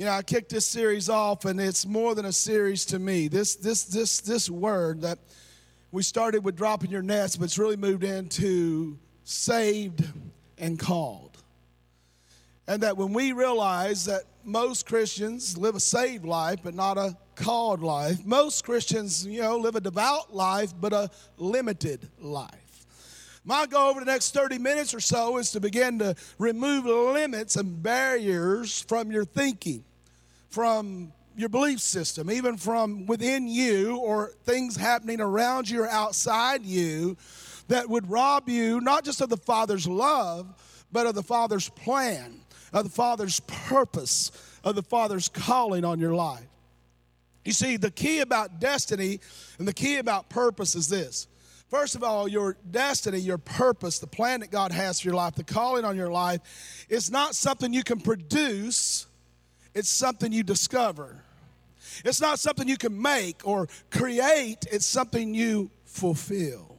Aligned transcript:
you 0.00 0.06
know, 0.06 0.12
I 0.12 0.22
kicked 0.22 0.48
this 0.48 0.66
series 0.66 1.10
off, 1.10 1.44
and 1.44 1.60
it's 1.60 1.84
more 1.84 2.14
than 2.14 2.24
a 2.24 2.32
series 2.32 2.86
to 2.86 2.98
me. 2.98 3.28
This, 3.28 3.56
this, 3.56 3.84
this, 3.84 4.22
this 4.22 4.48
word 4.48 5.02
that 5.02 5.18
we 5.92 6.02
started 6.02 6.42
with 6.42 6.56
dropping 6.56 6.90
your 6.90 7.02
nets, 7.02 7.36
but 7.36 7.44
it's 7.44 7.58
really 7.58 7.76
moved 7.76 8.02
into 8.02 8.98
saved 9.24 10.02
and 10.56 10.78
called. 10.78 11.36
And 12.66 12.82
that 12.82 12.96
when 12.96 13.12
we 13.12 13.32
realize 13.32 14.06
that 14.06 14.22
most 14.42 14.86
Christians 14.86 15.58
live 15.58 15.74
a 15.74 15.80
saved 15.80 16.24
life, 16.24 16.60
but 16.62 16.72
not 16.72 16.96
a 16.96 17.14
called 17.34 17.82
life, 17.82 18.24
most 18.24 18.64
Christians, 18.64 19.26
you 19.26 19.42
know, 19.42 19.58
live 19.58 19.76
a 19.76 19.82
devout 19.82 20.34
life, 20.34 20.72
but 20.80 20.94
a 20.94 21.10
limited 21.36 22.08
life. 22.18 22.86
My 23.44 23.66
goal 23.66 23.90
over 23.90 24.00
the 24.00 24.06
next 24.06 24.32
30 24.32 24.56
minutes 24.56 24.94
or 24.94 25.00
so 25.00 25.36
is 25.36 25.50
to 25.52 25.60
begin 25.60 25.98
to 25.98 26.14
remove 26.38 26.86
limits 26.86 27.56
and 27.56 27.82
barriers 27.82 28.80
from 28.80 29.12
your 29.12 29.26
thinking, 29.26 29.84
from 30.50 31.12
your 31.36 31.48
belief 31.48 31.80
system, 31.80 32.30
even 32.30 32.56
from 32.56 33.06
within 33.06 33.48
you 33.48 33.96
or 33.96 34.32
things 34.44 34.76
happening 34.76 35.20
around 35.20 35.70
you 35.70 35.82
or 35.82 35.88
outside 35.88 36.64
you 36.64 37.16
that 37.68 37.88
would 37.88 38.10
rob 38.10 38.48
you 38.48 38.80
not 38.80 39.04
just 39.04 39.20
of 39.20 39.28
the 39.28 39.36
Father's 39.36 39.86
love, 39.86 40.46
but 40.92 41.06
of 41.06 41.14
the 41.14 41.22
Father's 41.22 41.68
plan, 41.70 42.40
of 42.72 42.84
the 42.84 42.90
Father's 42.90 43.40
purpose, 43.40 44.32
of 44.64 44.74
the 44.74 44.82
Father's 44.82 45.28
calling 45.28 45.84
on 45.84 46.00
your 46.00 46.14
life. 46.14 46.44
You 47.44 47.52
see, 47.52 47.76
the 47.76 47.90
key 47.90 48.20
about 48.20 48.60
destiny 48.60 49.20
and 49.58 49.66
the 49.66 49.72
key 49.72 49.96
about 49.96 50.28
purpose 50.28 50.74
is 50.74 50.88
this 50.88 51.26
First 51.70 51.94
of 51.94 52.02
all, 52.02 52.26
your 52.26 52.56
destiny, 52.68 53.18
your 53.20 53.38
purpose, 53.38 54.00
the 54.00 54.06
plan 54.08 54.40
that 54.40 54.50
God 54.50 54.72
has 54.72 55.00
for 55.00 55.06
your 55.06 55.14
life, 55.14 55.36
the 55.36 55.44
calling 55.44 55.84
on 55.84 55.96
your 55.96 56.10
life, 56.10 56.40
is 56.88 57.12
not 57.12 57.36
something 57.36 57.72
you 57.72 57.84
can 57.84 58.00
produce, 58.00 59.06
it's 59.74 59.88
something 59.88 60.32
you 60.32 60.42
discover. 60.42 61.22
It's 62.04 62.20
not 62.20 62.38
something 62.38 62.68
you 62.68 62.76
can 62.76 63.00
make 63.00 63.46
or 63.46 63.68
create, 63.90 64.66
it's 64.70 64.86
something 64.86 65.34
you 65.34 65.70
fulfill. 65.84 66.70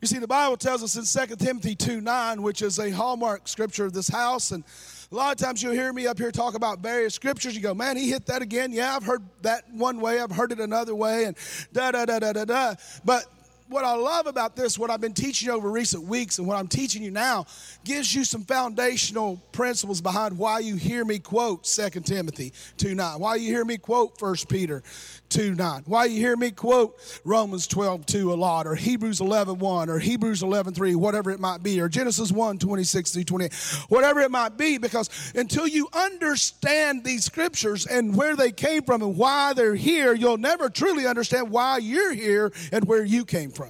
You 0.00 0.08
see, 0.08 0.18
the 0.18 0.26
Bible 0.26 0.56
tells 0.56 0.82
us 0.82 0.96
in 0.96 1.28
2 1.28 1.36
Timothy 1.36 1.76
2 1.76 2.00
9, 2.00 2.42
which 2.42 2.60
is 2.60 2.80
a 2.80 2.90
hallmark 2.90 3.46
scripture 3.46 3.84
of 3.84 3.92
this 3.92 4.08
house, 4.08 4.50
and 4.50 4.64
a 5.12 5.14
lot 5.14 5.30
of 5.30 5.38
times 5.38 5.62
you'll 5.62 5.74
hear 5.74 5.92
me 5.92 6.08
up 6.08 6.18
here 6.18 6.32
talk 6.32 6.54
about 6.54 6.80
various 6.80 7.14
scriptures. 7.14 7.54
You 7.54 7.60
go, 7.60 7.72
man, 7.72 7.96
he 7.96 8.10
hit 8.10 8.26
that 8.26 8.42
again. 8.42 8.72
Yeah, 8.72 8.96
I've 8.96 9.04
heard 9.04 9.22
that 9.42 9.72
one 9.72 10.00
way, 10.00 10.18
I've 10.18 10.32
heard 10.32 10.50
it 10.50 10.58
another 10.58 10.94
way, 10.94 11.24
and 11.24 11.36
da 11.72 11.92
da 11.92 12.04
da 12.04 12.18
da 12.18 12.32
da 12.32 12.44
da. 12.44 12.74
But 13.04 13.26
what 13.72 13.84
I 13.84 13.94
love 13.94 14.26
about 14.26 14.54
this, 14.54 14.78
what 14.78 14.90
I've 14.90 15.00
been 15.00 15.14
teaching 15.14 15.48
over 15.48 15.70
recent 15.70 16.04
weeks, 16.04 16.38
and 16.38 16.46
what 16.46 16.58
I'm 16.58 16.68
teaching 16.68 17.02
you 17.02 17.10
now, 17.10 17.46
gives 17.84 18.14
you 18.14 18.24
some 18.24 18.44
foundational 18.44 19.42
principles 19.52 20.00
behind 20.00 20.36
why 20.36 20.58
you 20.58 20.76
hear 20.76 21.04
me 21.04 21.18
quote 21.18 21.64
2 21.64 21.88
Timothy 22.00 22.52
2 22.76 22.94
9, 22.94 23.18
why 23.18 23.36
you 23.36 23.48
hear 23.48 23.64
me 23.64 23.78
quote 23.78 24.20
1 24.20 24.36
Peter 24.48 24.82
2 25.30 25.54
9, 25.54 25.82
why 25.86 26.04
you 26.04 26.18
hear 26.18 26.36
me 26.36 26.50
quote 26.50 26.98
Romans 27.24 27.66
12 27.66 28.04
2 28.04 28.32
a 28.32 28.34
lot, 28.34 28.66
or 28.66 28.74
Hebrews 28.74 29.20
11 29.20 29.58
1, 29.58 29.88
or 29.88 29.98
Hebrews 29.98 30.42
11 30.42 30.74
3, 30.74 30.94
whatever 30.94 31.30
it 31.30 31.40
might 31.40 31.62
be, 31.62 31.80
or 31.80 31.88
Genesis 31.88 32.30
1 32.30 32.58
26 32.58 33.12
through 33.12 33.24
28, 33.24 33.52
whatever 33.88 34.20
it 34.20 34.30
might 34.30 34.58
be, 34.58 34.76
because 34.76 35.08
until 35.34 35.66
you 35.66 35.88
understand 35.94 37.04
these 37.04 37.24
scriptures 37.24 37.86
and 37.86 38.14
where 38.14 38.36
they 38.36 38.52
came 38.52 38.82
from 38.82 39.02
and 39.02 39.16
why 39.16 39.52
they're 39.54 39.74
here, 39.74 40.12
you'll 40.12 40.36
never 40.36 40.68
truly 40.68 41.06
understand 41.06 41.50
why 41.50 41.78
you're 41.78 42.12
here 42.12 42.52
and 42.70 42.84
where 42.84 43.04
you 43.04 43.24
came 43.24 43.50
from. 43.50 43.61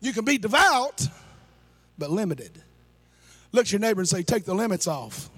You 0.00 0.12
can 0.12 0.24
be 0.24 0.38
devout, 0.38 1.06
but 1.98 2.10
limited. 2.10 2.62
Look 3.52 3.66
at 3.66 3.72
your 3.72 3.80
neighbor 3.80 4.00
and 4.00 4.08
say, 4.08 4.22
Take 4.22 4.44
the 4.44 4.54
limits 4.54 4.86
off. 4.86 5.30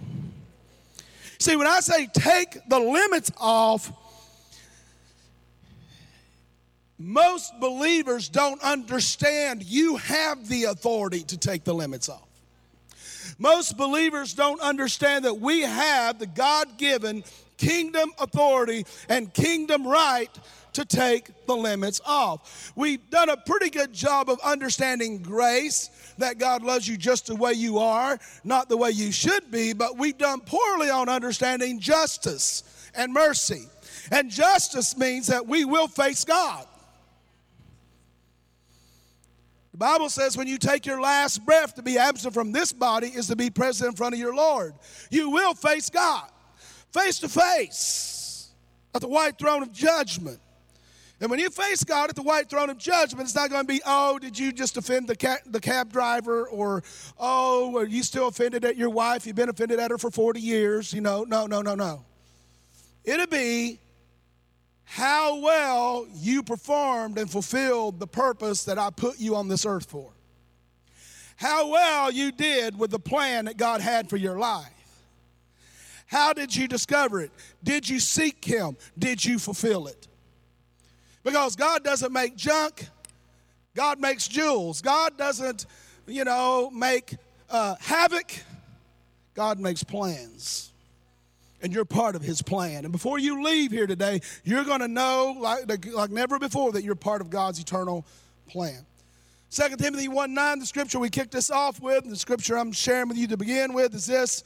See, 1.38 1.54
when 1.54 1.68
I 1.68 1.80
say 1.80 2.08
take 2.12 2.58
the 2.68 2.80
limits 2.80 3.30
off, 3.38 3.92
most 6.98 7.58
believers 7.60 8.28
don't 8.28 8.60
understand 8.60 9.62
you 9.62 9.96
have 9.96 10.48
the 10.48 10.64
authority 10.64 11.22
to 11.22 11.38
take 11.38 11.62
the 11.62 11.72
limits 11.72 12.08
off. 12.08 12.26
Most 13.38 13.76
believers 13.76 14.34
don't 14.34 14.60
understand 14.60 15.24
that 15.26 15.38
we 15.38 15.60
have 15.60 16.18
the 16.18 16.26
God 16.26 16.76
given 16.76 17.22
kingdom 17.56 18.10
authority 18.18 18.84
and 19.08 19.32
kingdom 19.32 19.86
right 19.86 20.30
to 20.78 20.84
take 20.84 21.46
the 21.46 21.56
limits 21.56 22.00
off. 22.06 22.72
We've 22.74 23.08
done 23.10 23.28
a 23.28 23.36
pretty 23.36 23.70
good 23.70 23.92
job 23.92 24.30
of 24.30 24.40
understanding 24.40 25.18
grace, 25.18 25.90
that 26.18 26.38
God 26.38 26.62
loves 26.62 26.88
you 26.88 26.96
just 26.96 27.26
the 27.26 27.36
way 27.36 27.52
you 27.52 27.78
are, 27.78 28.18
not 28.44 28.68
the 28.68 28.76
way 28.76 28.90
you 28.90 29.12
should 29.12 29.50
be, 29.50 29.72
but 29.72 29.98
we've 29.98 30.18
done 30.18 30.40
poorly 30.40 30.90
on 30.90 31.08
understanding 31.08 31.78
justice 31.80 32.90
and 32.94 33.12
mercy. 33.12 33.66
And 34.10 34.30
justice 34.30 34.96
means 34.96 35.26
that 35.26 35.46
we 35.46 35.64
will 35.64 35.88
face 35.88 36.24
God. 36.24 36.66
The 39.72 39.78
Bible 39.78 40.08
says 40.08 40.36
when 40.36 40.48
you 40.48 40.58
take 40.58 40.86
your 40.86 41.00
last 41.00 41.44
breath 41.44 41.74
to 41.76 41.82
be 41.82 41.98
absent 41.98 42.34
from 42.34 42.50
this 42.50 42.72
body 42.72 43.08
is 43.08 43.28
to 43.28 43.36
be 43.36 43.50
present 43.50 43.90
in 43.90 43.96
front 43.96 44.14
of 44.14 44.18
your 44.18 44.34
Lord. 44.34 44.74
You 45.10 45.30
will 45.30 45.54
face 45.54 45.88
God 45.90 46.28
face 46.92 47.18
to 47.20 47.28
face 47.28 48.50
at 48.94 49.00
the 49.00 49.08
white 49.08 49.38
throne 49.38 49.62
of 49.62 49.72
judgment. 49.72 50.40
And 51.20 51.30
when 51.30 51.40
you 51.40 51.50
face 51.50 51.82
God 51.82 52.10
at 52.10 52.16
the 52.16 52.22
white 52.22 52.48
throne 52.48 52.70
of 52.70 52.78
judgment, 52.78 53.26
it's 53.26 53.34
not 53.34 53.50
going 53.50 53.62
to 53.62 53.66
be, 53.66 53.80
oh, 53.84 54.18
did 54.20 54.38
you 54.38 54.52
just 54.52 54.76
offend 54.76 55.08
the, 55.08 55.16
cab, 55.16 55.38
the 55.46 55.60
cab 55.60 55.92
driver? 55.92 56.46
Or, 56.46 56.84
oh, 57.18 57.76
are 57.76 57.86
you 57.86 58.04
still 58.04 58.28
offended 58.28 58.64
at 58.64 58.76
your 58.76 58.90
wife? 58.90 59.26
You've 59.26 59.34
been 59.34 59.48
offended 59.48 59.80
at 59.80 59.90
her 59.90 59.98
for 59.98 60.10
40 60.10 60.40
years. 60.40 60.92
You 60.92 61.00
know, 61.00 61.24
no, 61.24 61.46
no, 61.46 61.60
no, 61.60 61.74
no. 61.74 62.04
It'll 63.04 63.26
be 63.26 63.80
how 64.84 65.40
well 65.40 66.06
you 66.14 66.42
performed 66.42 67.18
and 67.18 67.30
fulfilled 67.30 67.98
the 67.98 68.06
purpose 68.06 68.64
that 68.64 68.78
I 68.78 68.90
put 68.90 69.18
you 69.18 69.34
on 69.34 69.48
this 69.48 69.66
earth 69.66 69.90
for. 69.90 70.12
How 71.36 71.68
well 71.68 72.10
you 72.10 72.32
did 72.32 72.78
with 72.78 72.90
the 72.90 72.98
plan 72.98 73.44
that 73.44 73.56
God 73.56 73.80
had 73.80 74.08
for 74.08 74.16
your 74.16 74.38
life. 74.38 74.72
How 76.06 76.32
did 76.32 76.56
you 76.56 76.66
discover 76.66 77.20
it? 77.20 77.30
Did 77.62 77.88
you 77.88 78.00
seek 78.00 78.44
Him? 78.44 78.76
Did 78.98 79.24
you 79.24 79.38
fulfill 79.38 79.86
it? 79.86 80.07
Because 81.28 81.56
God 81.56 81.84
doesn't 81.84 82.10
make 82.10 82.36
junk, 82.36 82.88
God 83.76 84.00
makes 84.00 84.26
jewels. 84.26 84.80
God 84.80 85.18
doesn't, 85.18 85.66
you 86.06 86.24
know, 86.24 86.70
make 86.70 87.16
uh, 87.50 87.74
havoc, 87.80 88.32
God 89.34 89.60
makes 89.60 89.84
plans. 89.84 90.72
And 91.60 91.70
you're 91.70 91.84
part 91.84 92.16
of 92.16 92.22
his 92.22 92.40
plan. 92.40 92.84
And 92.84 92.92
before 92.92 93.18
you 93.18 93.44
leave 93.44 93.72
here 93.72 93.86
today, 93.86 94.22
you're 94.42 94.64
going 94.64 94.80
to 94.80 94.88
know, 94.88 95.36
like, 95.38 95.92
like 95.92 96.08
never 96.08 96.38
before, 96.38 96.72
that 96.72 96.82
you're 96.82 96.94
part 96.94 97.20
of 97.20 97.28
God's 97.28 97.60
eternal 97.60 98.06
plan. 98.48 98.86
2 99.50 99.76
Timothy 99.76 100.08
1 100.08 100.32
9, 100.32 100.60
the 100.60 100.64
scripture 100.64 100.98
we 100.98 101.10
kicked 101.10 101.32
this 101.32 101.50
off 101.50 101.78
with, 101.82 102.08
the 102.08 102.16
scripture 102.16 102.56
I'm 102.56 102.72
sharing 102.72 103.06
with 103.06 103.18
you 103.18 103.26
to 103.26 103.36
begin 103.36 103.74
with 103.74 103.94
is 103.94 104.06
this 104.06 104.44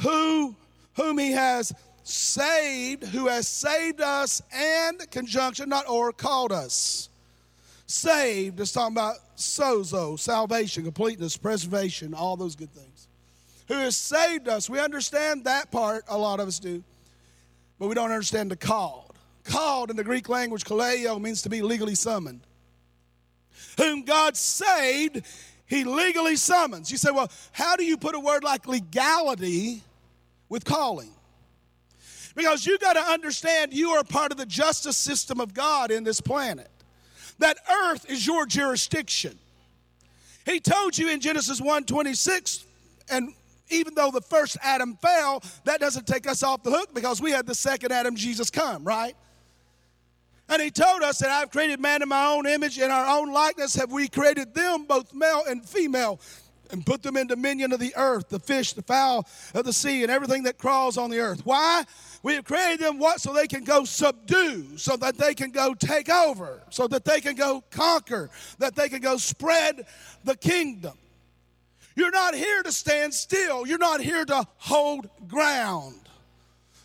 Who, 0.00 0.54
whom 0.96 1.16
he 1.16 1.32
has 1.32 1.72
saved, 2.04 3.02
who 3.04 3.26
has 3.26 3.48
saved 3.48 4.00
us 4.00 4.42
and 4.52 5.10
conjunction, 5.10 5.68
not 5.68 5.88
or, 5.88 6.12
called 6.12 6.52
us. 6.52 7.08
Saved 7.86 8.60
is 8.60 8.72
talking 8.72 8.94
about 8.94 9.16
sozo, 9.36 10.18
salvation, 10.18 10.84
completeness, 10.84 11.36
preservation, 11.36 12.14
all 12.14 12.36
those 12.36 12.54
good 12.54 12.70
things. 12.70 13.08
Who 13.68 13.74
has 13.74 13.96
saved 13.96 14.48
us. 14.48 14.68
We 14.68 14.78
understand 14.78 15.44
that 15.44 15.70
part, 15.70 16.04
a 16.08 16.16
lot 16.16 16.40
of 16.40 16.48
us 16.48 16.58
do, 16.58 16.84
but 17.78 17.88
we 17.88 17.94
don't 17.94 18.10
understand 18.10 18.50
the 18.50 18.56
called. 18.56 19.14
Called 19.44 19.90
in 19.90 19.96
the 19.96 20.04
Greek 20.04 20.28
language, 20.28 20.64
kaleo, 20.64 21.20
means 21.20 21.42
to 21.42 21.48
be 21.48 21.62
legally 21.62 21.94
summoned. 21.94 22.40
Whom 23.78 24.02
God 24.04 24.36
saved, 24.36 25.22
he 25.66 25.84
legally 25.84 26.36
summons. 26.36 26.90
You 26.90 26.98
say, 26.98 27.10
well, 27.10 27.30
how 27.52 27.76
do 27.76 27.84
you 27.84 27.96
put 27.96 28.14
a 28.14 28.20
word 28.20 28.44
like 28.44 28.66
legality 28.66 29.82
with 30.48 30.64
calling? 30.64 31.10
Because 32.34 32.66
you 32.66 32.78
got 32.78 32.94
to 32.94 33.00
understand 33.00 33.72
you 33.72 33.90
are 33.90 34.04
part 34.04 34.32
of 34.32 34.38
the 34.38 34.46
justice 34.46 34.96
system 34.96 35.40
of 35.40 35.54
God 35.54 35.90
in 35.90 36.04
this 36.04 36.20
planet. 36.20 36.70
That 37.38 37.58
earth 37.70 38.10
is 38.10 38.26
your 38.26 38.46
jurisdiction. 38.46 39.38
He 40.44 40.60
told 40.60 40.98
you 40.98 41.08
in 41.08 41.20
Genesis 41.20 41.60
1:26 41.60 42.64
and 43.10 43.34
even 43.70 43.94
though 43.94 44.10
the 44.10 44.20
first 44.20 44.56
Adam 44.62 44.96
fell, 45.00 45.42
that 45.64 45.80
doesn't 45.80 46.06
take 46.06 46.28
us 46.28 46.42
off 46.42 46.62
the 46.62 46.70
hook 46.70 46.94
because 46.94 47.20
we 47.20 47.30
had 47.30 47.46
the 47.46 47.54
second 47.54 47.92
Adam 47.92 48.14
Jesus 48.14 48.50
come, 48.50 48.84
right? 48.84 49.14
And 50.48 50.60
he 50.60 50.70
told 50.70 51.02
us 51.02 51.18
that 51.18 51.30
I've 51.30 51.50
created 51.50 51.80
man 51.80 52.02
in 52.02 52.08
my 52.08 52.26
own 52.26 52.46
image, 52.46 52.78
in 52.78 52.90
our 52.90 53.18
own 53.18 53.32
likeness 53.32 53.74
have 53.76 53.90
we 53.90 54.08
created 54.08 54.54
them, 54.54 54.84
both 54.84 55.14
male 55.14 55.42
and 55.48 55.66
female 55.66 56.20
and 56.70 56.84
put 56.84 57.02
them 57.02 57.16
in 57.16 57.26
dominion 57.26 57.72
of 57.72 57.80
the 57.80 57.94
earth, 57.96 58.28
the 58.28 58.38
fish, 58.38 58.72
the 58.72 58.82
fowl 58.82 59.26
of 59.54 59.64
the 59.64 59.72
sea, 59.72 60.02
and 60.02 60.10
everything 60.10 60.44
that 60.44 60.58
crawls 60.58 60.96
on 60.96 61.10
the 61.10 61.18
earth. 61.18 61.44
Why? 61.44 61.84
We 62.22 62.34
have 62.34 62.44
created 62.44 62.80
them 62.80 62.98
what? 62.98 63.20
So 63.20 63.32
they 63.32 63.46
can 63.46 63.64
go 63.64 63.84
subdue, 63.84 64.76
so 64.76 64.96
that 64.96 65.18
they 65.18 65.34
can 65.34 65.50
go 65.50 65.74
take 65.74 66.08
over, 66.08 66.62
so 66.70 66.86
that 66.88 67.04
they 67.04 67.20
can 67.20 67.34
go 67.34 67.62
conquer, 67.70 68.30
that 68.58 68.74
they 68.74 68.88
can 68.88 69.00
go 69.00 69.16
spread 69.16 69.86
the 70.24 70.36
kingdom. 70.36 70.96
You're 71.96 72.10
not 72.10 72.34
here 72.34 72.62
to 72.62 72.72
stand 72.72 73.14
still. 73.14 73.66
You're 73.66 73.78
not 73.78 74.00
here 74.00 74.24
to 74.24 74.46
hold 74.58 75.08
ground. 75.28 76.00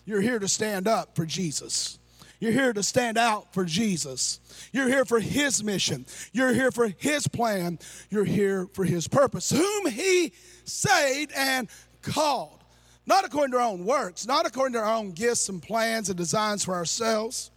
You're 0.06 0.22
here 0.22 0.40
to 0.40 0.48
stand 0.48 0.88
up 0.88 1.16
for 1.16 1.25
Jesus. 1.25 1.99
You're 2.39 2.53
here 2.53 2.71
to 2.71 2.83
stand 2.83 3.18
out 3.18 3.53
for 3.53 3.65
Jesus. 3.65 4.39
You're 4.71 4.88
here 4.88 5.06
for 5.06 5.19
His 5.19 5.63
mission. 5.63 6.06
You're 6.31 6.53
here 6.53 6.71
for 6.71 6.88
His 6.97 7.27
plan. 7.27 7.80
You're 8.09 8.25
here 8.25 8.68
for 8.74 8.86
His 8.86 9.07
purpose, 9.07 9.50
whom 9.50 9.88
He 9.88 10.31
saved 10.63 11.33
and 11.36 11.68
called. 12.01 12.63
Not 13.06 13.25
according 13.25 13.51
to 13.51 13.57
our 13.57 13.63
own 13.63 13.86
works, 13.86 14.25
not 14.25 14.45
according 14.45 14.74
to 14.74 14.80
our 14.80 14.95
own 14.95 15.12
gifts 15.12 15.50
and 15.50 15.62
plans 15.62 16.09
and 16.09 16.18
designs 16.18 16.63
for 16.63 16.75
ourselves, 16.75 17.51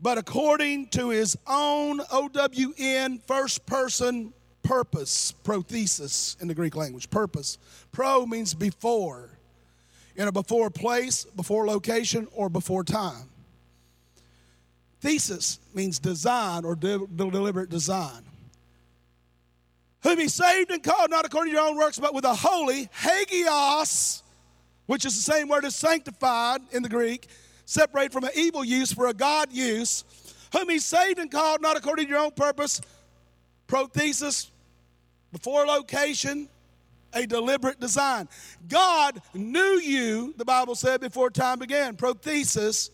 but 0.00 0.18
according 0.18 0.88
to 0.88 1.10
His 1.10 1.36
own 1.46 2.00
OWN 2.10 3.20
first 3.26 3.64
person 3.66 4.32
purpose, 4.64 5.32
prothesis 5.44 6.40
in 6.42 6.48
the 6.48 6.54
Greek 6.54 6.76
language. 6.76 7.10
Purpose. 7.10 7.58
Pro 7.92 8.26
means 8.26 8.54
before, 8.54 9.37
in 10.18 10.26
a 10.26 10.32
before 10.32 10.68
place, 10.68 11.24
before 11.24 11.64
location, 11.66 12.26
or 12.34 12.50
before 12.50 12.82
time. 12.82 13.30
Thesis 15.00 15.60
means 15.72 16.00
design 16.00 16.64
or 16.64 16.74
de- 16.74 17.06
deliberate 17.06 17.70
design. 17.70 18.24
Whom 20.02 20.18
he 20.18 20.28
saved 20.28 20.72
and 20.72 20.82
called, 20.82 21.10
not 21.10 21.24
according 21.24 21.52
to 21.52 21.58
your 21.58 21.68
own 21.68 21.76
works, 21.76 22.00
but 22.00 22.14
with 22.14 22.24
a 22.24 22.34
holy 22.34 22.90
hagios, 23.00 24.22
which 24.86 25.04
is 25.04 25.14
the 25.14 25.32
same 25.32 25.48
word 25.48 25.64
as 25.64 25.76
sanctified 25.76 26.62
in 26.72 26.82
the 26.82 26.88
Greek, 26.88 27.28
separate 27.64 28.12
from 28.12 28.24
an 28.24 28.30
evil 28.34 28.64
use 28.64 28.92
for 28.92 29.06
a 29.06 29.14
God 29.14 29.52
use, 29.52 30.04
whom 30.52 30.68
he 30.68 30.80
saved 30.80 31.20
and 31.20 31.30
called, 31.30 31.62
not 31.62 31.76
according 31.76 32.06
to 32.06 32.10
your 32.10 32.20
own 32.20 32.32
purpose, 32.32 32.80
prothesis, 33.68 34.50
before 35.30 35.64
location, 35.64 36.48
a 37.12 37.26
deliberate 37.26 37.80
design. 37.80 38.28
God 38.68 39.20
knew 39.34 39.80
you, 39.80 40.34
the 40.36 40.44
Bible 40.44 40.74
said, 40.74 41.00
before 41.00 41.30
time 41.30 41.58
began. 41.58 41.96
Prothesis, 41.96 42.90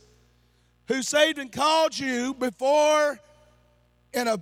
who 0.86 1.02
saved 1.02 1.38
and 1.38 1.50
called 1.50 1.98
you 1.98 2.34
before 2.34 3.18
in 4.12 4.28
a 4.28 4.38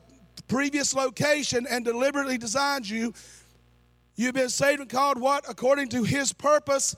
previous 0.48 0.94
location 0.94 1.66
and 1.68 1.84
deliberately 1.84 2.36
designed 2.38 2.88
you. 2.88 3.14
You've 4.16 4.34
been 4.34 4.50
saved 4.50 4.80
and 4.80 4.90
called 4.90 5.18
what? 5.18 5.44
According 5.48 5.88
to 5.90 6.04
his 6.04 6.32
purpose 6.32 6.96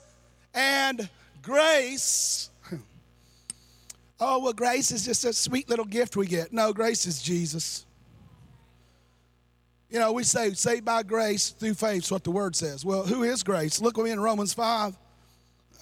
and 0.53 1.09
grace. 1.43 2.51
Oh, 4.21 4.39
well, 4.39 4.53
grace 4.53 4.93
is 4.93 5.05
just 5.05 5.25
a 5.25 5.33
sweet 5.33 5.69
little 5.69 5.85
gift 5.85 6.17
we 6.17 6.27
get. 6.27 6.53
No, 6.53 6.73
grace 6.73 7.05
is 7.05 7.21
Jesus. 7.21 7.85
You 9.95 10.01
know, 10.01 10.11
we 10.11 10.25
say 10.25 10.53
saved 10.55 10.85
by 10.85 11.05
grace 11.05 11.51
through 11.51 11.75
faith, 11.75 12.03
is 12.03 12.11
what 12.11 12.25
the 12.25 12.33
word 12.33 12.57
says. 12.57 12.85
Well, 12.85 13.07
who 13.07 13.23
is 13.23 13.45
grace? 13.45 13.81
Look 13.81 13.97
with 13.97 14.07
me 14.07 14.11
in 14.11 14.19
Romans 14.19 14.53
5. 14.53 14.97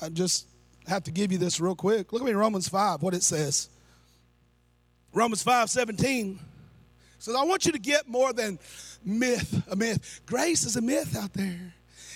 I 0.03 0.09
just 0.11 0.49
have 0.87 1.03
to 1.05 1.11
give 1.11 1.33
you 1.33 1.39
this 1.39 1.61
real 1.61 1.75
quick. 1.75 2.13
Look 2.13 2.21
at 2.21 2.27
me 2.27 2.33
in 2.33 2.37
Romans 2.37 2.69
5, 2.69 3.03
what 3.03 3.15
it 3.15 3.23
says. 3.23 3.71
Romans 5.15 5.43
5 5.43 5.71
17 5.71 6.39
says, 7.19 7.35
I 7.35 7.43
want 7.45 7.65
you 7.65 7.73
to 7.73 7.79
get 7.79 8.07
more 8.07 8.35
than 8.35 8.59
myth, 9.03 9.63
a 9.71 9.77
myth. 9.77 10.21
Grace 10.27 10.65
is 10.65 10.77
a 10.77 10.83
myth 10.83 11.17
out 11.17 11.33
there. 11.33 11.73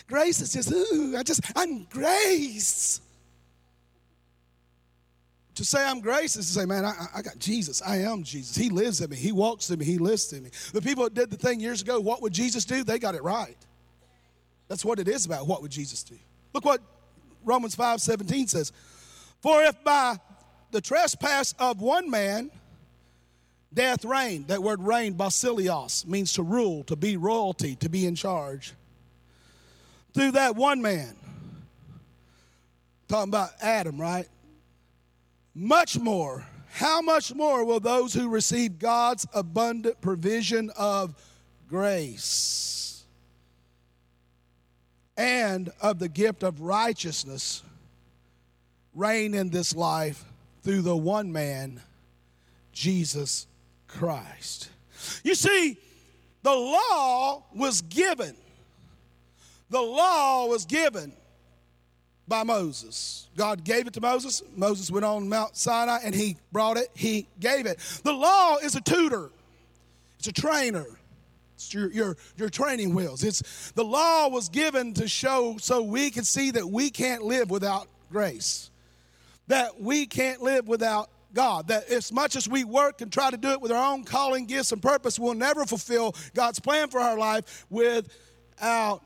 Grace 0.06 0.42
is 0.42 0.52
just, 0.52 0.70
ooh, 0.70 1.16
I 1.16 1.22
just, 1.22 1.40
I'm 1.56 1.84
grace. 1.84 3.00
To 5.56 5.64
say 5.64 5.84
I'm 5.84 6.00
grace 6.00 6.36
is 6.36 6.46
to 6.46 6.52
say, 6.52 6.66
man, 6.66 6.84
I, 6.84 7.06
I 7.14 7.22
got 7.22 7.38
Jesus. 7.38 7.80
I 7.82 7.96
am 7.98 8.22
Jesus. 8.22 8.54
He 8.54 8.68
lives 8.68 9.00
in 9.00 9.08
me. 9.10 9.16
He 9.16 9.32
walks 9.32 9.70
in 9.70 9.78
me. 9.78 9.86
He 9.86 9.96
lives 9.96 10.32
in 10.32 10.44
me. 10.44 10.50
The 10.72 10.82
people 10.82 11.04
that 11.04 11.14
did 11.14 11.30
the 11.30 11.36
thing 11.36 11.60
years 11.60 11.80
ago, 11.80 11.98
what 11.98 12.20
would 12.20 12.32
Jesus 12.32 12.66
do? 12.66 12.84
They 12.84 12.98
got 12.98 13.14
it 13.14 13.22
right. 13.22 13.56
That's 14.68 14.84
what 14.84 14.98
it 14.98 15.08
is 15.08 15.24
about. 15.24 15.46
What 15.46 15.62
would 15.62 15.70
Jesus 15.70 16.02
do? 16.02 16.16
Look 16.52 16.66
what 16.66 16.82
Romans 17.42 17.74
5 17.74 18.02
17 18.02 18.48
says. 18.48 18.72
For 19.40 19.62
if 19.62 19.82
by 19.82 20.18
the 20.72 20.80
trespass 20.80 21.54
of 21.58 21.80
one 21.80 22.10
man 22.10 22.50
death 23.72 24.04
reigned, 24.04 24.48
that 24.48 24.62
word 24.62 24.82
reign, 24.82 25.14
basilios, 25.14 26.06
means 26.06 26.34
to 26.34 26.42
rule, 26.42 26.84
to 26.84 26.96
be 26.96 27.16
royalty, 27.16 27.76
to 27.76 27.88
be 27.88 28.06
in 28.06 28.14
charge. 28.14 28.74
Through 30.12 30.32
that 30.32 30.56
one 30.56 30.82
man, 30.82 31.14
talking 33.08 33.30
about 33.30 33.50
Adam, 33.60 33.98
right? 33.98 34.26
Much 35.58 35.98
more, 35.98 36.46
how 36.68 37.00
much 37.00 37.34
more 37.34 37.64
will 37.64 37.80
those 37.80 38.12
who 38.12 38.28
receive 38.28 38.78
God's 38.78 39.26
abundant 39.32 39.98
provision 40.02 40.70
of 40.76 41.14
grace 41.66 43.06
and 45.16 45.72
of 45.80 45.98
the 45.98 46.10
gift 46.10 46.42
of 46.42 46.60
righteousness 46.60 47.62
reign 48.94 49.32
in 49.32 49.48
this 49.48 49.74
life 49.74 50.26
through 50.62 50.82
the 50.82 50.94
one 50.94 51.32
man, 51.32 51.80
Jesus 52.72 53.46
Christ? 53.86 54.68
You 55.24 55.34
see, 55.34 55.78
the 56.42 56.54
law 56.54 57.44
was 57.54 57.80
given. 57.80 58.36
The 59.70 59.80
law 59.80 60.48
was 60.48 60.66
given 60.66 61.14
by 62.28 62.42
Moses. 62.42 63.28
God 63.36 63.64
gave 63.64 63.86
it 63.86 63.92
to 63.94 64.00
Moses. 64.00 64.42
Moses 64.56 64.90
went 64.90 65.04
on 65.04 65.28
Mount 65.28 65.56
Sinai 65.56 65.98
and 66.02 66.14
he 66.14 66.36
brought 66.52 66.76
it, 66.76 66.88
he 66.94 67.26
gave 67.40 67.66
it. 67.66 67.78
The 68.02 68.12
law 68.12 68.56
is 68.56 68.74
a 68.74 68.80
tutor, 68.80 69.30
it's 70.18 70.28
a 70.28 70.32
trainer. 70.32 70.86
It's 71.54 71.72
your, 71.72 71.90
your, 71.90 72.16
your 72.36 72.50
training 72.50 72.94
wheels. 72.94 73.24
It's 73.24 73.70
the 73.70 73.82
law 73.82 74.28
was 74.28 74.50
given 74.50 74.92
to 74.94 75.08
show 75.08 75.56
so 75.58 75.82
we 75.82 76.10
can 76.10 76.22
see 76.22 76.50
that 76.50 76.66
we 76.66 76.90
can't 76.90 77.22
live 77.22 77.50
without 77.50 77.88
grace. 78.12 78.70
That 79.46 79.80
we 79.80 80.04
can't 80.04 80.42
live 80.42 80.68
without 80.68 81.08
God. 81.32 81.68
That 81.68 81.88
as 81.88 82.12
much 82.12 82.36
as 82.36 82.46
we 82.46 82.64
work 82.64 83.00
and 83.00 83.10
try 83.10 83.30
to 83.30 83.38
do 83.38 83.52
it 83.52 83.60
with 83.62 83.72
our 83.72 83.92
own 83.92 84.04
calling, 84.04 84.44
gifts, 84.44 84.72
and 84.72 84.82
purpose, 84.82 85.18
we'll 85.18 85.32
never 85.32 85.64
fulfill 85.64 86.14
God's 86.34 86.60
plan 86.60 86.88
for 86.88 87.00
our 87.00 87.16
life 87.16 87.64
without 87.70 89.02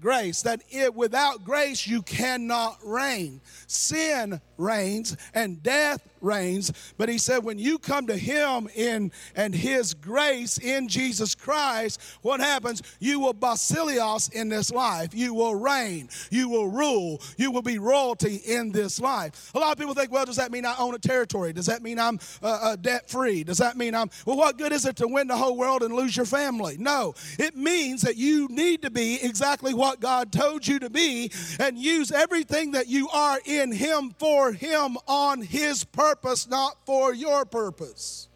grace. 0.00 0.42
That 0.42 0.62
it, 0.70 0.94
without 0.94 1.44
grace, 1.44 1.86
you 1.86 2.02
cannot 2.02 2.78
reign. 2.84 3.40
Sin 3.66 4.40
reigns 4.58 5.16
and 5.34 5.62
death 5.62 6.06
reigns. 6.20 6.72
But 6.98 7.08
he 7.08 7.18
said, 7.18 7.44
when 7.44 7.58
you 7.58 7.78
come 7.78 8.06
to 8.08 8.16
him 8.16 8.68
in 8.74 9.12
and 9.34 9.54
his 9.54 9.94
grace 9.94 10.58
in 10.58 10.88
Jesus 10.88 11.34
Christ, 11.34 12.00
what 12.22 12.40
happens? 12.40 12.82
You 12.98 13.20
will 13.20 13.34
basilios 13.34 14.32
in 14.32 14.48
this 14.48 14.70
life. 14.70 15.14
You 15.14 15.32
will 15.32 15.54
reign. 15.54 16.08
You 16.30 16.48
will 16.48 16.68
rule. 16.68 17.20
You 17.36 17.50
will 17.50 17.62
be 17.62 17.78
royalty 17.78 18.36
in 18.36 18.72
this 18.72 19.00
life. 19.00 19.52
A 19.54 19.58
lot 19.58 19.72
of 19.72 19.78
people 19.78 19.94
think, 19.94 20.12
well, 20.12 20.26
does 20.26 20.36
that 20.36 20.50
mean 20.50 20.66
I 20.66 20.74
own 20.78 20.94
a 20.94 20.98
territory? 20.98 21.52
Does 21.52 21.66
that 21.66 21.82
mean 21.82 21.98
I'm 21.98 22.18
uh, 22.42 22.58
uh, 22.62 22.76
debt 22.76 23.08
free? 23.08 23.44
Does 23.44 23.58
that 23.58 23.76
mean 23.76 23.94
I'm, 23.94 24.10
well, 24.26 24.36
what 24.36 24.58
good 24.58 24.72
is 24.72 24.84
it 24.84 24.96
to 24.96 25.08
win 25.08 25.28
the 25.28 25.36
whole 25.36 25.56
world 25.56 25.82
and 25.82 25.94
lose 25.94 26.16
your 26.16 26.26
family? 26.26 26.76
No, 26.78 27.14
it 27.38 27.56
means 27.56 28.02
that 28.02 28.16
you 28.16 28.48
need 28.48 28.82
to 28.82 28.90
be 28.90 29.22
exactly 29.22 29.72
what 29.74 30.00
God 30.00 30.32
told 30.32 30.66
you 30.66 30.78
to 30.80 30.90
be 30.90 31.30
and 31.60 31.78
use 31.78 32.10
everything 32.10 32.72
that 32.72 32.88
you 32.88 33.08
are 33.10 33.38
in 33.44 33.72
him 33.72 34.14
for 34.18 34.47
him 34.52 34.96
on 35.06 35.42
his 35.42 35.84
purpose, 35.84 36.48
not 36.48 36.76
for 36.86 37.14
your 37.14 37.44
purpose. 37.44 38.28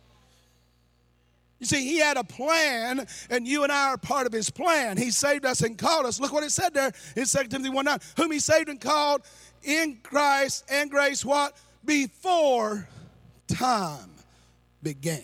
You 1.62 1.66
see, 1.66 1.85
he 1.85 1.99
had 1.99 2.16
a 2.16 2.25
plan, 2.25 3.07
and 3.31 3.47
you 3.47 3.62
and 3.62 3.71
I 3.71 3.90
are 3.90 3.97
part 3.97 4.26
of 4.26 4.33
his 4.33 4.50
plan. 4.50 4.97
He 4.97 5.12
saved 5.12 5.47
us 5.47 5.61
and 5.61 5.78
called 5.78 6.07
us. 6.07 6.19
Look 6.19 6.33
what 6.33 6.42
it 6.42 6.50
said 6.50 6.75
there 6.75 6.90
in 7.14 7.25
2 7.25 7.45
Timothy 7.45 7.71
1 7.71 7.85
9. 7.85 7.99
Whom 8.16 8.33
he 8.33 8.40
saved 8.40 8.69
and 8.69 8.81
called 8.81 9.23
in 9.62 9.99
Christ 10.02 10.64
and 10.69 10.90
grace, 10.90 11.25
what? 11.25 11.57
Before 11.85 12.88
time 13.47 14.11
began. 14.83 15.23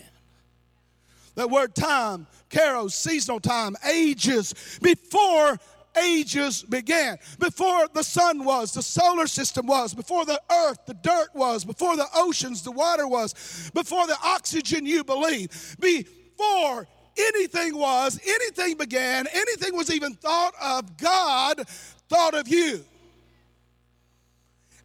That 1.35 1.51
word 1.51 1.75
time, 1.75 2.29
kairos, 2.51 2.93
seasonal 2.93 3.41
time, 3.41 3.77
ages, 3.89 4.79
before 4.81 5.59
ages 6.03 6.63
began. 6.63 7.19
Before 7.39 7.89
the 7.93 8.03
sun 8.03 8.45
was, 8.45 8.73
the 8.73 8.83
solar 8.83 9.27
system 9.27 9.67
was, 9.67 9.95
before 9.95 10.25
the 10.25 10.41
earth, 10.51 10.79
the 10.87 10.95
dirt 10.95 11.29
was, 11.35 11.65
before 11.65 11.97
the 11.97 12.07
oceans, 12.15 12.63
the 12.63 12.73
water 12.73 13.07
was, 13.07 13.71
before 13.75 14.07
the 14.07 14.17
oxygen 14.23 14.87
you 14.87 15.05
believe, 15.05 15.77
before 15.81 16.87
anything 17.19 17.77
was, 17.77 18.21
anything 18.27 18.77
began, 18.77 19.27
anything 19.33 19.77
was 19.77 19.91
even 19.91 20.15
thought 20.15 20.55
of, 20.61 20.97
God 20.97 21.67
thought 22.09 22.35
of 22.35 22.49
you 22.49 22.85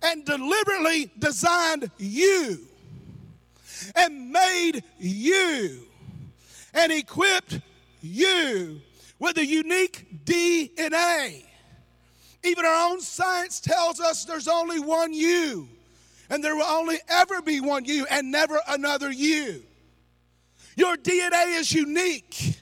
and 0.03 0.25
deliberately 0.25 1.11
designed 1.17 1.89
you 1.97 2.59
and 3.95 4.31
made 4.31 4.83
you 4.99 5.87
and 6.73 6.91
equipped 6.91 7.59
you 8.01 8.81
with 9.23 9.37
a 9.37 9.45
unique 9.45 10.25
DNA. 10.25 11.45
Even 12.43 12.65
our 12.65 12.91
own 12.91 12.99
science 12.99 13.61
tells 13.61 14.01
us 14.01 14.25
there's 14.25 14.49
only 14.49 14.81
one 14.81 15.13
you, 15.13 15.69
and 16.29 16.43
there 16.43 16.57
will 16.57 16.63
only 16.63 16.99
ever 17.07 17.41
be 17.41 17.61
one 17.61 17.85
you 17.85 18.05
and 18.11 18.29
never 18.29 18.59
another 18.67 19.09
you. 19.09 19.63
Your 20.75 20.97
DNA 20.97 21.57
is 21.57 21.71
unique. 21.71 22.59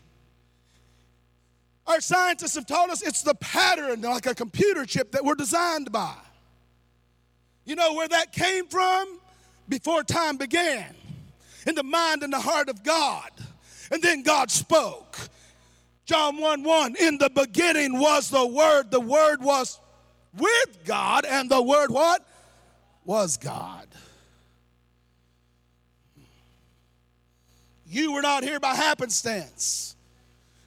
Our 1.88 2.00
scientists 2.00 2.54
have 2.54 2.68
told 2.68 2.92
us 2.92 3.02
it's 3.02 3.24
the 3.24 3.34
pattern, 3.34 4.02
like 4.02 4.28
a 4.28 4.36
computer 4.36 4.86
chip 4.86 5.14
that 5.14 5.26
we're 5.26 5.34
designed 5.34 5.92
by. 5.92 6.14
You 7.66 7.76
know 7.76 7.96
where 7.96 8.08
that 8.08 8.34
came 8.34 8.68
from? 8.68 9.20
Before 9.68 10.04
time 10.04 10.38
began, 10.38 10.94
in 11.66 11.74
the 11.74 11.84
mind 11.84 12.22
and 12.22 12.32
the 12.32 12.40
heart 12.40 12.70
of 12.70 12.84
God. 12.84 13.32
And 13.90 14.02
then 14.04 14.22
God 14.22 14.52
spoke. 14.52 15.18
John 16.06 16.38
1 16.38 16.64
1, 16.64 16.96
in 16.96 17.18
the 17.18 17.30
beginning 17.30 18.00
was 18.00 18.30
the 18.30 18.46
Word. 18.46 18.92
The 18.92 19.00
Word 19.00 19.42
was 19.42 19.80
with 20.38 20.86
God, 20.86 21.26
and 21.26 21.50
the 21.50 21.62
Word 21.62 21.92
what? 21.92 22.26
Was 23.06 23.38
God. 23.38 23.88
You 27.86 28.14
were 28.14 28.22
not 28.22 28.44
here 28.44 28.60
by 28.60 28.76
happenstance. 28.76 29.96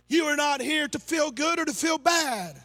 You 0.08 0.24
are 0.26 0.36
not 0.36 0.60
here 0.60 0.86
to 0.88 0.98
feel 0.98 1.30
good 1.30 1.58
or 1.58 1.64
to 1.64 1.72
feel 1.72 1.96
bad. 1.96 2.62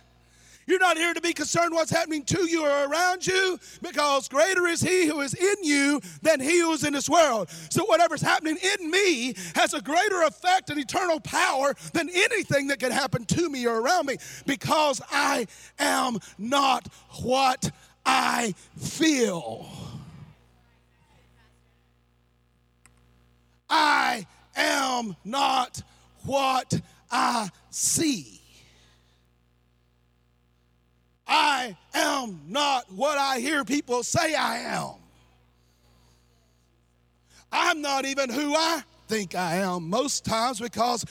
You're 0.70 0.78
not 0.78 0.98
here 0.98 1.16
to 1.16 1.22
be 1.22 1.34
concerned 1.34 1.74
what's 1.74 1.90
happening 1.90 2.24
to 2.26 2.48
you 2.48 2.64
or 2.64 2.86
around 2.86 3.26
you 3.26 3.60
because 3.82 4.28
greater 4.28 4.68
is 4.68 4.82
he 4.82 5.08
who 5.08 5.22
is 5.22 5.34
in 5.34 5.64
you 5.64 6.00
than 6.22 6.40
he 6.40 6.60
who 6.60 6.72
is 6.74 6.84
in 6.84 6.94
this 6.94 7.10
world. 7.10 7.50
So 7.72 7.86
whatever's 7.86 8.22
happening 8.22 8.56
in 8.78 8.92
me 8.92 9.34
has 9.56 9.74
a 9.74 9.82
greater 9.82 10.22
effect 10.22 10.70
and 10.70 10.80
eternal 10.80 11.20
power 11.22 11.74
than 11.94 12.08
anything 12.14 12.68
that 12.68 12.80
can 12.80 12.92
happen 12.92 13.26
to 13.26 13.50
me 13.50 13.66
or 13.66 13.82
around 13.82 14.06
me 14.06 14.18
because 14.46 15.02
I 15.10 15.48
am 15.80 16.20
not 16.38 16.88
what 17.24 17.72
I 18.06 18.54
feel. 18.78 19.68
I 23.68 24.28
am 24.56 25.16
not 25.26 25.82
what 26.26 26.80
I 27.10 27.50
see. 27.72 28.39
I 31.30 31.78
am 31.94 32.42
not 32.48 32.92
what 32.92 33.20
I 33.20 33.40
hear 33.40 33.64
people 33.64 34.02
say 34.04 34.34
I 34.34 34.58
am. 34.58 34.96
I'm 37.52 37.82
not 37.82 38.06
even 38.06 38.30
who 38.30 38.56
I 38.56 38.82
think 39.08 39.36
I 39.36 39.58
am 39.58 39.90
most 39.90 40.26
times 40.26 40.60
because 40.60 41.06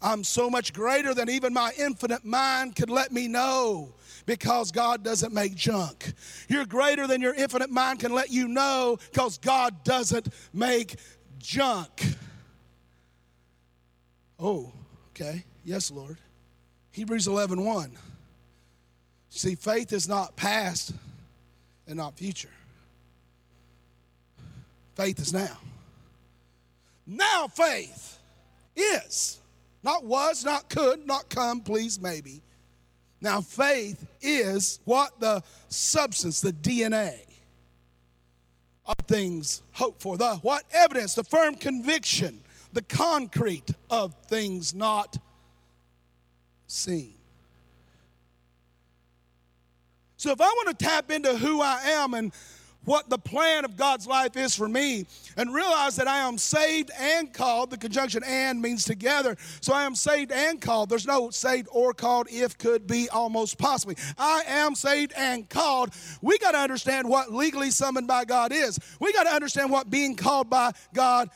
I'm 0.00 0.24
so 0.24 0.48
much 0.48 0.72
greater 0.72 1.14
than 1.14 1.28
even 1.28 1.52
my 1.52 1.72
infinite 1.78 2.24
mind 2.24 2.76
could 2.76 2.90
let 2.90 3.12
me 3.12 3.28
know 3.28 3.92
because 4.24 4.70
God 4.70 5.02
doesn't 5.02 5.32
make 5.32 5.54
junk. 5.56 6.12
You're 6.48 6.64
greater 6.64 7.06
than 7.06 7.20
your 7.20 7.34
infinite 7.34 7.70
mind 7.70 7.98
can 7.98 8.12
let 8.12 8.30
you 8.30 8.48
know 8.48 8.98
because 9.10 9.38
God 9.38 9.82
doesn't 9.84 10.28
make 10.52 10.96
junk. 11.38 12.04
Oh, 14.38 14.72
okay. 15.10 15.44
Yes, 15.64 15.90
Lord. 15.90 16.16
Hebrews 16.92 17.26
11 17.26 17.64
1. 17.64 17.96
See, 19.30 19.54
faith 19.54 19.92
is 19.92 20.08
not 20.08 20.36
past 20.36 20.92
and 21.86 21.96
not 21.96 22.16
future. 22.16 22.50
Faith 24.96 25.20
is 25.20 25.32
now. 25.32 25.56
Now 27.06 27.46
faith 27.46 28.18
is. 28.76 29.40
Not 29.82 30.04
was, 30.04 30.44
not 30.44 30.68
could, 30.68 31.06
not 31.06 31.30
come, 31.30 31.60
please, 31.60 32.00
maybe. 32.00 32.42
Now 33.20 33.40
faith 33.40 34.04
is 34.20 34.80
what 34.84 35.18
the 35.20 35.42
substance, 35.68 36.40
the 36.40 36.52
DNA 36.52 37.20
of 38.84 38.96
things 39.06 39.62
hoped 39.72 40.02
for. 40.02 40.18
The 40.18 40.36
what 40.36 40.64
evidence, 40.72 41.14
the 41.14 41.24
firm 41.24 41.54
conviction, 41.54 42.40
the 42.72 42.82
concrete 42.82 43.70
of 43.90 44.14
things 44.26 44.74
not 44.74 45.16
seen. 46.66 47.14
So 50.20 50.30
if 50.32 50.40
I 50.42 50.44
want 50.44 50.78
to 50.78 50.84
tap 50.84 51.10
into 51.10 51.34
who 51.34 51.62
I 51.62 51.80
am 51.82 52.12
and 52.12 52.30
what 52.84 53.08
the 53.08 53.16
plan 53.16 53.64
of 53.64 53.74
God's 53.74 54.06
life 54.06 54.36
is 54.36 54.54
for 54.54 54.68
me 54.68 55.06
and 55.38 55.54
realize 55.54 55.96
that 55.96 56.06
I 56.06 56.18
am 56.18 56.36
saved 56.36 56.90
and 56.98 57.32
called. 57.32 57.70
The 57.70 57.78
conjunction 57.78 58.22
and 58.26 58.60
means 58.60 58.84
together. 58.84 59.38
So 59.62 59.72
I 59.72 59.84
am 59.84 59.94
saved 59.94 60.30
and 60.30 60.60
called. 60.60 60.90
There's 60.90 61.06
no 61.06 61.30
saved 61.30 61.68
or 61.72 61.94
called, 61.94 62.26
if, 62.30 62.58
could 62.58 62.86
be, 62.86 63.08
almost, 63.08 63.56
possibly. 63.56 63.96
I 64.18 64.42
am 64.46 64.74
saved 64.74 65.14
and 65.16 65.48
called. 65.48 65.94
We 66.20 66.36
got 66.36 66.52
to 66.52 66.58
understand 66.58 67.08
what 67.08 67.32
legally 67.32 67.70
summoned 67.70 68.06
by 68.06 68.26
God 68.26 68.52
is. 68.52 68.78
We 69.00 69.14
got 69.14 69.24
to 69.24 69.32
understand 69.32 69.70
what 69.70 69.88
being 69.88 70.16
called 70.16 70.50
by 70.50 70.72
God 70.92 71.30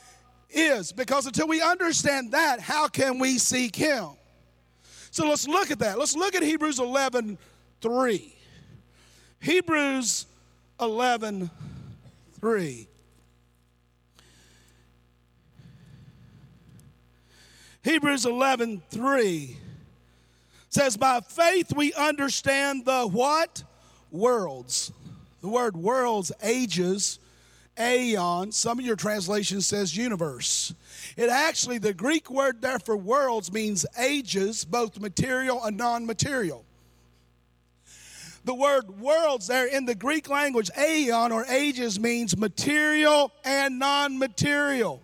is. 0.51 0.91
Because 0.91 1.25
until 1.25 1.47
we 1.47 1.59
understand 1.59 2.33
that, 2.33 2.59
how 2.59 2.87
can 2.87 3.17
we 3.17 3.39
seek 3.39 3.75
Him? 3.75 4.09
So 5.09 5.27
let's 5.27 5.47
look 5.47 5.71
at 5.71 5.79
that. 5.79 5.97
Let's 5.97 6.15
look 6.15 6.35
at 6.35 6.43
Hebrews 6.43 6.77
11 6.77 7.39
3. 7.81 8.34
Hebrews 9.39 10.25
11 10.79 11.49
3. 12.39 12.87
Hebrews 17.83 18.25
11 18.25 18.81
3 18.89 19.57
says, 20.69 20.97
By 20.97 21.21
faith 21.21 21.71
we 21.75 21.93
understand 21.93 22.85
the 22.85 23.07
what? 23.07 23.63
Worlds. 24.11 24.91
The 25.41 25.49
word 25.49 25.77
worlds, 25.77 26.31
ages, 26.41 27.19
aeon. 27.79 28.51
Some 28.51 28.79
of 28.79 28.85
your 28.85 28.95
translations 28.95 29.67
says 29.67 29.95
universe. 29.95 30.73
It 31.15 31.29
actually, 31.29 31.77
the 31.77 31.93
Greek 31.93 32.31
word 32.31 32.61
there 32.61 32.79
for 32.79 32.97
worlds 32.97 33.53
means 33.53 33.85
ages, 33.99 34.65
both 34.65 34.99
material 34.99 35.63
and 35.63 35.77
non 35.77 36.05
material. 36.05 36.65
The 38.45 38.53
word 38.53 38.99
worlds 39.01 39.47
there 39.47 39.65
in 39.65 39.85
the 39.85 39.95
Greek 39.95 40.29
language, 40.29 40.69
aeon 40.77 41.31
or 41.31 41.45
ages, 41.45 41.99
means 41.99 42.37
material 42.37 43.31
and 43.43 43.79
non 43.79 44.19
material. 44.19 45.01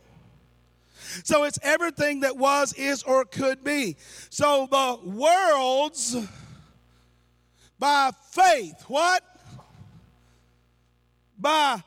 So 1.23 1.43
it's 1.43 1.59
everything 1.63 2.21
that 2.21 2.37
was, 2.37 2.73
is, 2.73 3.01
or 3.03 3.25
could 3.25 3.63
be. 3.63 3.97
So 4.29 4.67
the 4.69 5.09
worlds, 5.09 6.15
by 7.79 8.11
faith, 8.29 8.83
what? 8.87 9.23
By 11.37 11.83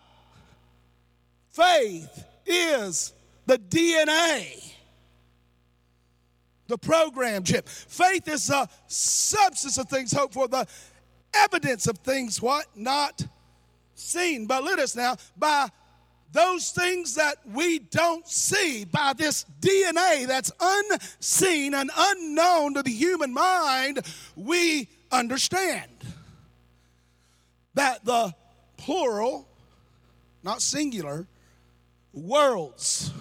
faith 1.52 2.24
is 2.44 3.12
the 3.46 3.58
DNA, 3.58 4.72
the 6.66 6.78
program 6.78 7.44
chip. 7.44 7.68
Faith 7.68 8.26
is 8.26 8.50
a 8.50 8.68
substance 8.88 9.78
of 9.78 9.88
things 9.88 10.12
hoped 10.12 10.34
for, 10.34 10.48
the 10.48 10.66
evidence 11.36 11.86
of 11.86 11.98
things 11.98 12.40
what? 12.40 12.66
Not 12.74 13.26
seen. 13.94 14.46
But 14.46 14.64
let 14.64 14.78
us 14.78 14.96
now, 14.96 15.16
by 15.36 15.68
those 16.32 16.70
things 16.70 17.14
that 17.14 17.36
we 17.52 17.78
don't 17.78 18.26
see, 18.26 18.84
by 18.84 19.12
this 19.16 19.46
DNA 19.60 20.26
that's 20.26 20.50
unseen 20.60 21.74
and 21.74 21.90
unknown 21.96 22.74
to 22.74 22.82
the 22.82 22.90
human 22.90 23.32
mind, 23.32 24.00
we 24.34 24.88
understand 25.12 25.90
that 27.74 28.04
the 28.04 28.34
plural, 28.76 29.48
not 30.42 30.60
singular, 30.60 31.26
worlds 32.12 33.12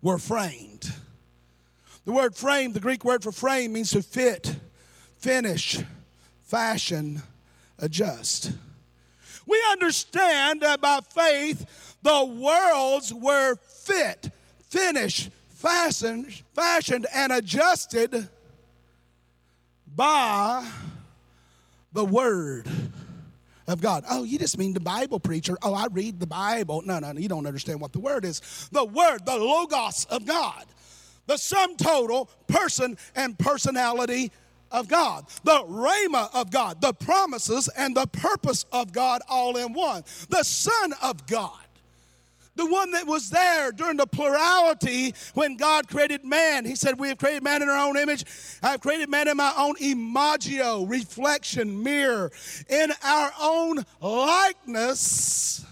were 0.00 0.18
framed. 0.18 0.92
The 2.04 2.12
word 2.12 2.34
frame, 2.34 2.72
the 2.72 2.80
Greek 2.80 3.04
word 3.04 3.22
for 3.22 3.32
frame, 3.32 3.72
means 3.72 3.90
to 3.90 4.02
fit, 4.02 4.56
finish, 5.18 5.80
fashion, 6.52 7.22
adjust. 7.78 8.52
We 9.46 9.58
understand 9.70 10.60
that 10.60 10.82
by 10.82 11.00
faith, 11.00 11.96
the 12.02 12.26
worlds 12.26 13.12
were 13.12 13.56
fit, 13.56 14.30
finished, 14.68 15.30
fastened, 15.48 16.42
fashioned, 16.52 17.06
and 17.14 17.32
adjusted 17.32 18.28
by 19.96 20.68
the 21.94 22.04
Word 22.04 22.68
of 23.66 23.80
God. 23.80 24.04
Oh, 24.10 24.24
you 24.24 24.38
just 24.38 24.58
mean 24.58 24.74
the 24.74 24.80
Bible 24.80 25.20
preacher. 25.20 25.56
Oh, 25.62 25.72
I 25.72 25.86
read 25.90 26.20
the 26.20 26.26
Bible. 26.26 26.82
No, 26.84 26.98
no, 26.98 27.12
no, 27.12 27.18
you 27.18 27.30
don't 27.30 27.46
understand 27.46 27.80
what 27.80 27.94
the 27.94 28.00
Word 28.00 28.26
is. 28.26 28.68
The 28.72 28.84
Word, 28.84 29.24
the 29.24 29.38
Logos 29.38 30.04
of 30.10 30.26
God, 30.26 30.66
the 31.26 31.38
sum 31.38 31.78
total 31.78 32.28
person 32.46 32.98
and 33.16 33.38
personality 33.38 34.30
of 34.72 34.88
God, 34.88 35.26
the 35.44 35.64
Rhema 35.64 36.28
of 36.34 36.50
God, 36.50 36.80
the 36.80 36.92
promises 36.92 37.68
and 37.76 37.96
the 37.96 38.06
purpose 38.06 38.64
of 38.72 38.92
God 38.92 39.22
all 39.28 39.56
in 39.56 39.72
one, 39.72 40.02
the 40.28 40.42
Son 40.42 40.92
of 41.02 41.26
God. 41.26 41.58
The 42.54 42.66
one 42.66 42.90
that 42.90 43.06
was 43.06 43.30
there 43.30 43.72
during 43.72 43.96
the 43.96 44.06
plurality 44.06 45.14
when 45.32 45.56
God 45.56 45.88
created 45.88 46.22
man. 46.22 46.66
He 46.66 46.74
said, 46.74 46.98
We 46.98 47.08
have 47.08 47.16
created 47.16 47.42
man 47.42 47.62
in 47.62 47.70
our 47.70 47.88
own 47.88 47.96
image. 47.96 48.26
I 48.62 48.72
have 48.72 48.82
created 48.82 49.08
man 49.08 49.26
in 49.26 49.38
my 49.38 49.54
own 49.56 49.76
imagio, 49.76 50.88
reflection, 50.88 51.82
mirror. 51.82 52.30
In 52.68 52.92
our 53.02 53.32
own 53.40 53.82
likeness 54.02 55.64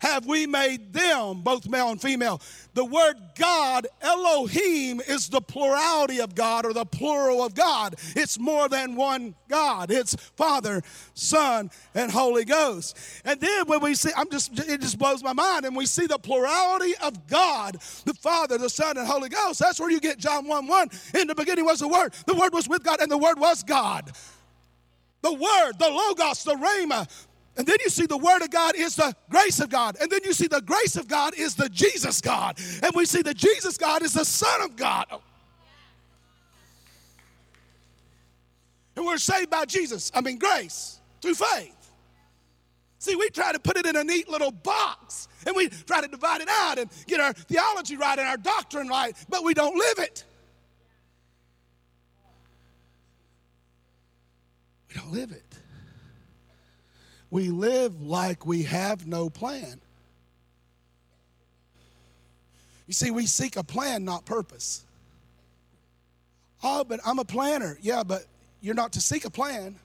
have 0.00 0.26
we 0.26 0.46
made 0.46 0.92
them, 0.92 1.42
both 1.42 1.68
male 1.68 1.90
and 1.90 2.00
female. 2.00 2.40
The 2.74 2.84
word 2.84 3.14
God, 3.36 3.86
Elohim, 4.00 5.00
is 5.00 5.28
the 5.28 5.40
plurality 5.40 6.20
of 6.20 6.34
God 6.34 6.64
or 6.64 6.72
the 6.72 6.84
plural 6.84 7.42
of 7.44 7.54
God. 7.54 7.96
It's 8.14 8.38
more 8.38 8.68
than 8.68 8.94
one 8.94 9.34
God. 9.48 9.90
It's 9.90 10.14
Father, 10.36 10.82
Son, 11.14 11.70
and 11.94 12.10
Holy 12.10 12.44
Ghost. 12.44 12.96
And 13.24 13.40
then 13.40 13.66
when 13.66 13.80
we 13.80 13.94
see, 13.94 14.10
I'm 14.16 14.30
just, 14.30 14.58
it 14.58 14.80
just 14.80 14.98
blows 14.98 15.22
my 15.22 15.32
mind, 15.32 15.64
and 15.64 15.74
we 15.74 15.86
see 15.86 16.06
the 16.06 16.18
plurality 16.18 16.94
of 17.02 17.26
God, 17.26 17.74
the 18.04 18.14
Father, 18.14 18.58
the 18.58 18.70
Son, 18.70 18.96
and 18.96 19.06
Holy 19.06 19.28
Ghost. 19.28 19.58
That's 19.58 19.80
where 19.80 19.90
you 19.90 20.00
get 20.00 20.18
John 20.18 20.46
1 20.46 20.66
1. 20.66 20.90
In 21.18 21.26
the 21.26 21.34
beginning 21.34 21.64
was 21.64 21.80
the 21.80 21.88
Word. 21.88 22.14
The 22.26 22.34
Word 22.34 22.52
was 22.52 22.68
with 22.68 22.84
God, 22.84 23.00
and 23.00 23.10
the 23.10 23.18
Word 23.18 23.38
was 23.38 23.62
God. 23.62 24.12
The 25.22 25.32
Word, 25.32 25.72
the 25.78 25.90
Logos, 25.90 26.44
the 26.44 26.54
Rhema, 26.54 27.08
and 27.56 27.66
then 27.66 27.76
you 27.82 27.90
see 27.90 28.06
the 28.06 28.16
Word 28.16 28.42
of 28.42 28.50
God 28.50 28.74
is 28.76 28.96
the 28.96 29.14
grace 29.28 29.60
of 29.60 29.68
God. 29.68 29.96
And 30.00 30.10
then 30.10 30.20
you 30.24 30.32
see 30.32 30.46
the 30.46 30.62
grace 30.62 30.96
of 30.96 31.08
God 31.08 31.34
is 31.36 31.54
the 31.54 31.68
Jesus 31.68 32.20
God. 32.20 32.58
And 32.82 32.92
we 32.94 33.04
see 33.04 33.22
the 33.22 33.34
Jesus 33.34 33.76
God 33.76 34.02
is 34.02 34.14
the 34.14 34.24
Son 34.24 34.62
of 34.62 34.76
God. 34.76 35.06
And 38.96 39.04
we're 39.04 39.18
saved 39.18 39.50
by 39.50 39.64
Jesus, 39.64 40.10
I 40.14 40.20
mean, 40.20 40.38
grace, 40.38 41.00
through 41.20 41.34
faith. 41.34 41.76
See, 42.98 43.16
we 43.16 43.30
try 43.30 43.52
to 43.52 43.58
put 43.58 43.78
it 43.78 43.86
in 43.86 43.96
a 43.96 44.04
neat 44.04 44.28
little 44.28 44.52
box 44.52 45.26
and 45.46 45.56
we 45.56 45.68
try 45.68 46.02
to 46.02 46.08
divide 46.08 46.42
it 46.42 46.48
out 46.50 46.78
and 46.78 46.90
get 47.06 47.18
our 47.18 47.32
theology 47.32 47.96
right 47.96 48.18
and 48.18 48.28
our 48.28 48.36
doctrine 48.36 48.88
right, 48.88 49.16
but 49.28 49.42
we 49.42 49.54
don't 49.54 49.74
live 49.74 49.98
it. 49.98 50.24
We 54.88 55.00
don't 55.00 55.12
live 55.12 55.32
it 55.32 55.49
we 57.30 57.48
live 57.48 58.02
like 58.02 58.44
we 58.44 58.64
have 58.64 59.06
no 59.06 59.30
plan. 59.30 59.80
You 62.86 62.94
see, 62.94 63.10
we 63.12 63.26
seek 63.26 63.56
a 63.56 63.62
plan, 63.62 64.04
not 64.04 64.24
purpose. 64.24 64.84
Oh, 66.62 66.82
but 66.82 66.98
I'm 67.06 67.20
a 67.20 67.24
planner. 67.24 67.78
Yeah, 67.80 68.02
but 68.02 68.24
you're 68.60 68.74
not 68.74 68.92
to 68.94 69.00
seek 69.00 69.24
a 69.24 69.30
plan. 69.30 69.76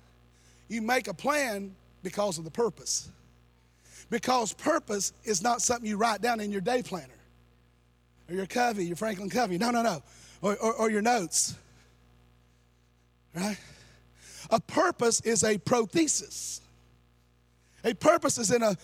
You 0.68 0.82
make 0.82 1.08
a 1.08 1.14
plan 1.14 1.76
because 2.02 2.38
of 2.38 2.46
the 2.46 2.52
purpose. 2.52 3.10
Because 4.10 4.54
purpose 4.54 5.14
is 5.24 5.42
not 5.42 5.62
something 5.62 5.88
you 5.88 5.98
write 5.98 6.22
down 6.22 6.40
in 6.40 6.52
your 6.52 6.62
day 6.62 6.82
planner 6.82 7.14
or 8.28 8.36
your 8.36 8.46
Covey, 8.46 8.86
your 8.86 8.96
Franklin 8.96 9.30
Covey. 9.30 9.58
No, 9.58 9.72
no, 9.72 9.82
no. 9.82 10.02
Or, 10.42 10.56
or, 10.58 10.74
or 10.74 10.90
your 10.90 11.02
notes. 11.02 11.56
Right? 13.36 13.58
A 14.50 14.60
purpose 14.60 15.22
is 15.22 15.44
a 15.44 15.58
prothesis. 15.58 16.62
A 17.86 17.94
purpose 17.94 18.40
is 18.40 18.52
in 18.52 18.64
a 18.64 18.76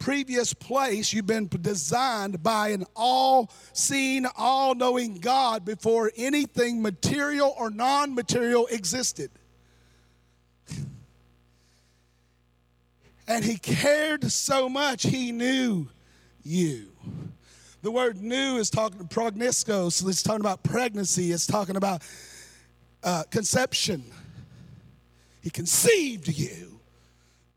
previous 0.00 0.52
place. 0.52 1.12
You've 1.12 1.26
been 1.26 1.46
designed 1.46 2.42
by 2.42 2.70
an 2.70 2.84
all 2.96 3.50
seeing, 3.72 4.26
all 4.36 4.74
knowing 4.74 5.14
God 5.14 5.64
before 5.64 6.10
anything 6.16 6.82
material 6.82 7.54
or 7.56 7.70
non 7.70 8.14
material 8.16 8.66
existed. 8.66 9.30
And 13.28 13.44
He 13.44 13.58
cared 13.58 14.30
so 14.32 14.68
much, 14.68 15.04
He 15.04 15.30
knew 15.30 15.88
you. 16.42 16.88
The 17.82 17.92
word 17.92 18.20
knew 18.20 18.56
is 18.56 18.70
talking 18.70 19.06
progniskos, 19.06 20.06
it's 20.08 20.22
talking 20.24 20.40
about 20.40 20.64
pregnancy, 20.64 21.30
it's 21.30 21.46
talking 21.46 21.76
about 21.76 22.02
uh, 23.04 23.22
conception. 23.30 24.02
He 25.42 25.50
conceived 25.50 26.26
you 26.26 26.77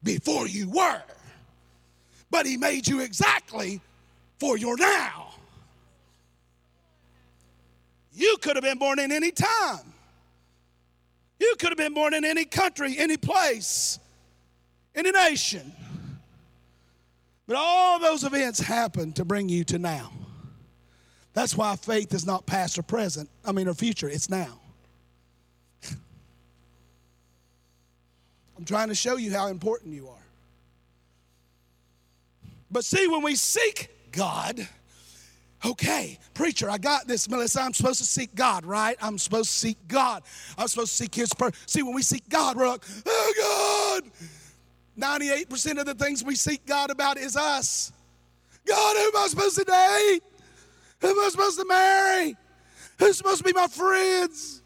before 0.04 0.48
you 0.48 0.70
were. 0.70 1.02
But 2.30 2.46
He 2.46 2.58
made 2.58 2.88
you 2.88 3.02
exactly 3.02 3.82
for 4.40 4.58
your 4.58 4.78
now. 4.78 5.34
You 8.14 8.38
could 8.42 8.56
have 8.56 8.64
been 8.64 8.78
born 8.78 9.00
in 9.00 9.12
any 9.12 9.32
time. 9.32 9.94
You 11.40 11.56
could 11.58 11.70
have 11.70 11.78
been 11.78 11.94
born 11.94 12.14
in 12.14 12.24
any 12.24 12.46
country, 12.46 12.96
any 12.98 13.18
place, 13.18 14.00
any 14.96 15.12
nation. 15.12 15.74
But 17.48 17.58
all 17.58 18.00
those 18.00 18.24
events 18.24 18.60
happened 18.60 19.18
to 19.18 19.26
bring 19.26 19.50
you 19.50 19.64
to 19.66 19.80
now. 19.80 20.14
That's 21.34 21.58
why 21.58 21.76
faith 21.76 22.14
is 22.14 22.26
not 22.26 22.46
past 22.46 22.78
or 22.78 22.84
present, 22.84 23.30
I 23.44 23.52
mean, 23.52 23.68
or 23.68 23.74
future, 23.74 24.08
it's 24.08 24.30
now. 24.30 24.61
I'm 28.62 28.66
trying 28.66 28.90
to 28.90 28.96
show 28.96 29.16
you 29.16 29.34
how 29.34 29.48
important 29.48 29.96
you 29.96 30.08
are. 30.08 30.24
But 32.70 32.86
see, 32.86 33.08
when 33.08 33.24
we 33.24 33.34
seek 33.34 33.90
God, 34.12 34.68
okay, 35.66 36.20
preacher, 36.36 36.70
I 36.70 36.78
got 36.78 37.08
this, 37.08 37.28
Melissa. 37.28 37.60
I'm 37.62 37.74
supposed 37.74 37.98
to 37.98 38.06
seek 38.06 38.36
God, 38.36 38.64
right? 38.64 38.96
I'm 39.02 39.18
supposed 39.18 39.50
to 39.50 39.58
seek 39.58 39.78
God. 39.88 40.22
I'm 40.60 40.68
supposed 40.68 40.92
to 40.92 40.96
seek 40.96 41.16
His 41.16 41.34
person. 41.34 41.56
See, 41.66 41.82
when 41.82 41.96
we 41.96 42.04
seek 42.04 42.30
God, 42.30 42.56
we're 42.56 42.68
like, 42.68 42.84
oh 43.04 44.00
God. 44.00 44.12
98% 44.96 45.80
of 45.80 45.88
the 45.88 45.96
things 45.96 46.24
we 46.24 46.36
seek 46.36 46.64
God 46.68 46.92
about 46.92 47.18
is 47.18 47.36
us. 47.36 47.92
God, 48.68 48.96
who 48.96 49.18
am 49.18 49.24
I 49.24 49.28
supposed 49.28 49.58
to 49.58 49.64
date? 49.64 50.22
Who 51.00 51.08
am 51.08 51.20
I 51.20 51.30
supposed 51.32 51.58
to 51.58 51.66
marry? 51.66 52.38
Who's 53.00 53.18
supposed 53.18 53.40
to 53.40 53.44
be 53.44 53.54
my 53.54 53.66
friends? 53.66 54.62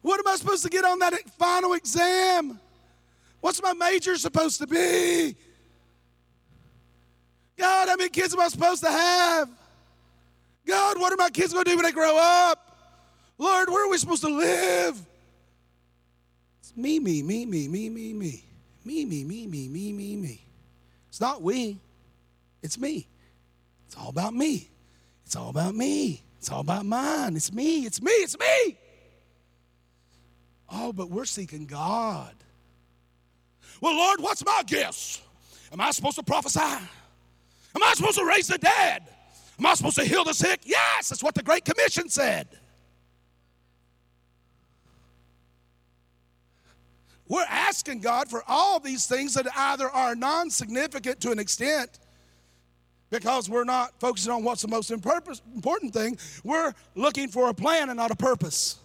What 0.00 0.18
am 0.18 0.32
I 0.32 0.36
supposed 0.36 0.62
to 0.62 0.70
get 0.70 0.86
on 0.86 0.98
that 1.00 1.12
final 1.38 1.74
exam? 1.74 2.58
What's 3.44 3.62
my 3.62 3.74
major 3.74 4.16
supposed 4.16 4.58
to 4.60 4.66
be? 4.66 5.36
God, 7.58 7.88
how 7.88 7.96
many 7.96 8.08
kids 8.08 8.32
am 8.32 8.40
I 8.40 8.48
supposed 8.48 8.82
to 8.82 8.90
have? 8.90 9.50
God, 10.66 10.98
what 10.98 11.12
are 11.12 11.16
my 11.16 11.28
kids 11.28 11.52
going 11.52 11.66
to 11.66 11.70
do 11.70 11.76
when 11.76 11.84
they 11.84 11.92
grow 11.92 12.16
up? 12.18 12.74
Lord, 13.36 13.68
where 13.68 13.84
are 13.84 13.90
we 13.90 13.98
supposed 13.98 14.22
to 14.22 14.30
live? 14.30 14.98
It's 16.60 16.74
me, 16.74 16.98
me, 16.98 17.22
me, 17.22 17.44
me, 17.44 17.68
me, 17.68 17.90
me, 17.90 18.14
me. 18.14 18.44
Me, 18.82 19.04
me, 19.04 19.24
me, 19.24 19.46
me, 19.46 19.68
me, 19.68 19.92
me, 19.92 20.16
me. 20.16 20.46
It's 21.10 21.20
not 21.20 21.42
we, 21.42 21.78
it's 22.62 22.78
me. 22.78 23.06
It's 23.86 23.96
all 23.98 24.08
about 24.08 24.32
me. 24.32 24.70
It's 25.26 25.36
all 25.36 25.50
about 25.50 25.74
me. 25.74 26.22
It's 26.38 26.50
all 26.50 26.60
about 26.60 26.86
mine. 26.86 27.36
It's 27.36 27.52
me, 27.52 27.84
it's 27.84 28.00
me, 28.00 28.10
it's 28.10 28.38
me. 28.38 28.78
Oh, 30.72 30.94
but 30.94 31.10
we're 31.10 31.26
seeking 31.26 31.66
God. 31.66 32.34
Well, 33.84 33.96
Lord, 33.96 34.22
what's 34.22 34.42
my 34.42 34.62
gifts? 34.66 35.20
Am 35.70 35.78
I 35.78 35.90
supposed 35.90 36.16
to 36.16 36.22
prophesy? 36.22 36.58
Am 36.58 37.82
I 37.82 37.92
supposed 37.94 38.16
to 38.16 38.24
raise 38.24 38.46
the 38.46 38.56
dead? 38.56 39.02
Am 39.58 39.66
I 39.66 39.74
supposed 39.74 39.96
to 39.96 40.04
heal 40.04 40.24
the 40.24 40.32
sick? 40.32 40.60
Yes, 40.64 41.10
that's 41.10 41.22
what 41.22 41.34
the 41.34 41.42
Great 41.42 41.66
Commission 41.66 42.08
said. 42.08 42.48
We're 47.28 47.44
asking 47.46 48.00
God 48.00 48.30
for 48.30 48.42
all 48.48 48.80
these 48.80 49.04
things 49.04 49.34
that 49.34 49.46
either 49.54 49.90
are 49.90 50.14
non 50.14 50.48
significant 50.48 51.20
to 51.20 51.30
an 51.30 51.38
extent 51.38 51.98
because 53.10 53.50
we're 53.50 53.64
not 53.64 54.00
focusing 54.00 54.32
on 54.32 54.44
what's 54.44 54.62
the 54.62 54.68
most 54.68 54.92
important 54.92 55.92
thing. 55.92 56.16
We're 56.42 56.72
looking 56.94 57.28
for 57.28 57.50
a 57.50 57.54
plan 57.54 57.90
and 57.90 57.98
not 57.98 58.10
a 58.10 58.16
purpose. 58.16 58.78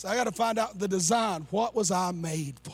So 0.00 0.08
I 0.08 0.16
got 0.16 0.24
to 0.24 0.32
find 0.32 0.58
out 0.58 0.78
the 0.78 0.88
design. 0.88 1.46
What 1.50 1.74
was 1.74 1.90
I 1.90 2.10
made 2.10 2.58
for? 2.62 2.72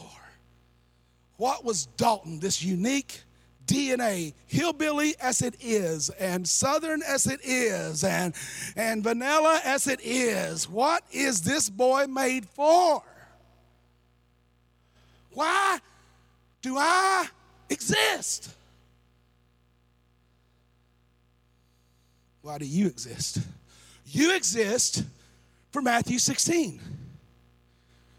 What 1.39 1.65
was 1.65 1.87
Dalton, 1.97 2.39
this 2.39 2.63
unique 2.63 3.21
DNA, 3.65 4.33
hillbilly 4.47 5.17
as 5.21 5.43
it 5.43 5.57
is, 5.61 6.09
and 6.21 6.47
southern 6.47 7.03
as 7.03 7.27
it 7.27 7.41
is, 7.43 8.05
and, 8.05 8.33
and 8.77 9.03
vanilla 9.03 9.61
as 9.65 9.89
it 9.89 9.99
is, 10.05 10.71
what 10.71 11.03
is 11.11 11.41
this 11.41 11.69
boy 11.69 12.07
made 12.07 12.47
for? 12.47 13.03
Why 15.33 15.81
do 16.63 16.79
I 16.79 17.27
exist? 17.69 18.55
Why 22.43 22.59
do 22.59 22.67
you 22.67 22.87
exist? 22.87 23.39
You 24.05 24.37
exist 24.37 25.03
for 25.73 25.83
Matthew 25.83 26.21
16. 26.21 26.81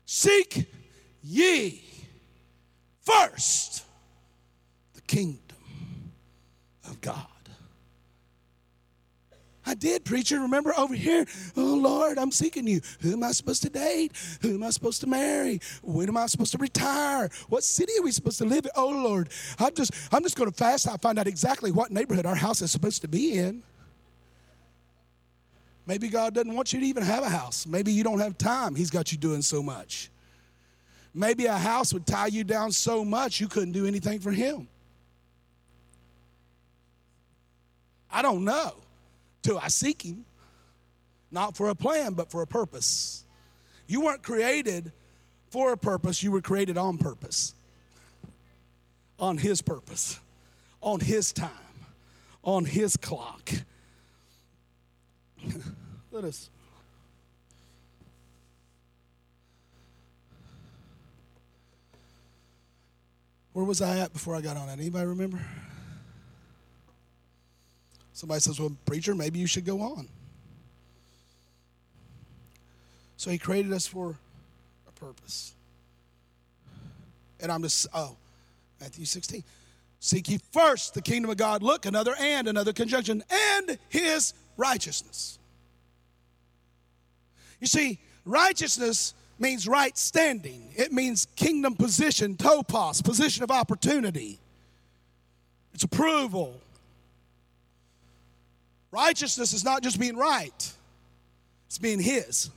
Seek 0.10 0.72
ye 1.22 1.84
first 3.02 3.84
the 4.94 5.02
kingdom 5.02 5.58
of 6.86 7.02
God. 7.02 7.26
I 9.66 9.74
did, 9.74 10.06
preacher. 10.06 10.40
Remember 10.40 10.74
over 10.78 10.96
here, 10.96 11.26
oh 11.58 11.76
Lord, 11.76 12.18
I'm 12.18 12.32
seeking 12.32 12.66
you. 12.68 12.80
Who 13.02 13.12
am 13.12 13.24
I 13.24 13.34
supposed 13.34 13.64
to 13.64 13.70
date? 13.70 14.14
Who 14.42 14.56
am 14.56 14.64
I 14.64 14.70
supposed 14.70 15.02
to 15.02 15.08
marry? 15.08 15.60
When 15.84 16.08
am 16.08 16.16
I 16.16 16.28
supposed 16.28 16.54
to 16.54 16.58
retire? 16.58 17.30
What 17.50 17.66
city 17.66 17.92
are 18.00 18.04
we 18.04 18.12
supposed 18.12 18.38
to 18.38 18.46
live 18.46 18.64
in? 18.64 18.72
Oh 18.78 18.88
Lord, 18.88 19.28
I'm 19.60 19.76
just 19.76 19.92
I'm 20.14 20.24
just 20.24 20.38
going 20.38 20.50
to 20.50 20.56
fast. 20.56 20.88
I 20.88 20.96
find 20.96 21.20
out 21.20 21.28
exactly 21.28 21.74
what 21.74 21.92
neighborhood 21.92 22.26
our 22.26 22.36
house 22.36 22.62
is 22.62 22.72
supposed 22.72 23.02
to 23.02 23.10
be 23.10 23.34
in. 23.34 23.62
Maybe 25.88 26.10
God 26.10 26.34
doesn't 26.34 26.54
want 26.54 26.74
you 26.74 26.82
to 26.82 26.86
even 26.86 27.02
have 27.02 27.24
a 27.24 27.30
house. 27.30 27.66
Maybe 27.66 27.94
you 27.94 28.04
don't 28.04 28.20
have 28.20 28.38
time. 28.38 28.76
He's 28.76 28.90
got 28.90 29.14
you 29.14 29.18
doing 29.18 29.42
so 29.42 29.64
much. 29.64 30.12
Maybe 31.14 31.46
a 31.46 31.58
house 31.58 31.94
would 31.94 32.06
tie 32.06 32.28
you 32.28 32.44
down 32.44 32.74
so 32.74 33.06
much 33.06 33.40
you 33.40 33.48
couldn't 33.48 33.72
do 33.72 33.88
anything 33.88 34.20
for 34.20 34.32
Him. 34.32 34.68
I 38.12 38.22
don't 38.22 38.44
know 38.44 38.74
till 39.42 39.58
I 39.58 39.70
seek 39.70 40.04
Him. 40.04 40.26
Not 41.32 41.56
for 41.56 41.70
a 41.70 41.76
plan, 41.76 42.14
but 42.14 42.30
for 42.32 42.42
a 42.42 42.48
purpose. 42.48 43.24
You 43.88 44.02
weren't 44.02 44.24
created 44.24 44.92
for 45.50 45.72
a 45.72 45.78
purpose, 45.78 46.22
you 46.22 46.32
were 46.32 46.42
created 46.42 46.78
on 46.78 46.98
purpose. 46.98 47.56
On 49.20 49.38
His 49.38 49.62
purpose, 49.62 50.20
on 50.82 51.00
His 51.00 51.32
time, 51.32 51.50
on 52.44 52.66
His 52.66 52.98
clock. 52.98 53.50
Let 56.18 56.26
us. 56.26 56.50
Where 63.54 63.64
was 63.64 63.84
I 63.84 64.00
at 64.00 64.14
before 64.14 64.36
I 64.36 64.42
got 64.42 64.58
on 64.58 64.66
that? 64.66 64.80
Anybody 64.80 65.06
remember? 65.06 65.40
Somebody 68.14 68.42
says, 68.42 68.60
Well, 68.60 68.76
preacher, 68.88 69.14
maybe 69.14 69.38
you 69.38 69.46
should 69.46 69.64
go 69.64 69.80
on. 69.80 70.08
So 73.18 73.30
he 73.30 73.38
created 73.38 73.72
us 73.72 73.86
for 73.86 74.16
a 74.88 74.92
purpose. 74.94 75.54
And 77.40 77.52
I'm 77.52 77.62
just, 77.62 77.86
oh, 77.94 78.16
Matthew 78.82 79.06
16. 79.06 79.44
Seek 80.00 80.30
ye 80.30 80.40
first 80.52 80.96
the 80.96 81.02
kingdom 81.04 81.30
of 81.30 81.38
God. 81.38 81.62
Look, 81.62 81.86
another 81.86 82.16
and, 82.20 82.48
another 82.48 82.74
conjunction, 82.74 83.24
and 83.30 83.78
his 83.90 84.34
righteousness. 84.58 85.37
You 87.60 87.68
see, 87.68 88.00
righteousness 88.26 89.14
means 89.40 89.68
right 89.68 89.98
standing, 89.98 90.72
it 90.76 90.92
means 90.92 91.28
kingdom 91.36 91.76
position, 91.76 92.36
topos, 92.36 93.04
position 93.04 93.44
of 93.44 93.52
opportunity. 93.52 94.40
It's 95.74 95.84
approval. 95.84 96.60
Righteousness 98.90 99.54
is 99.54 99.64
not 99.64 99.84
just 99.84 100.00
being 100.00 100.18
right, 100.18 100.74
it's 101.68 101.78
being 101.78 102.00
His. 102.00 102.50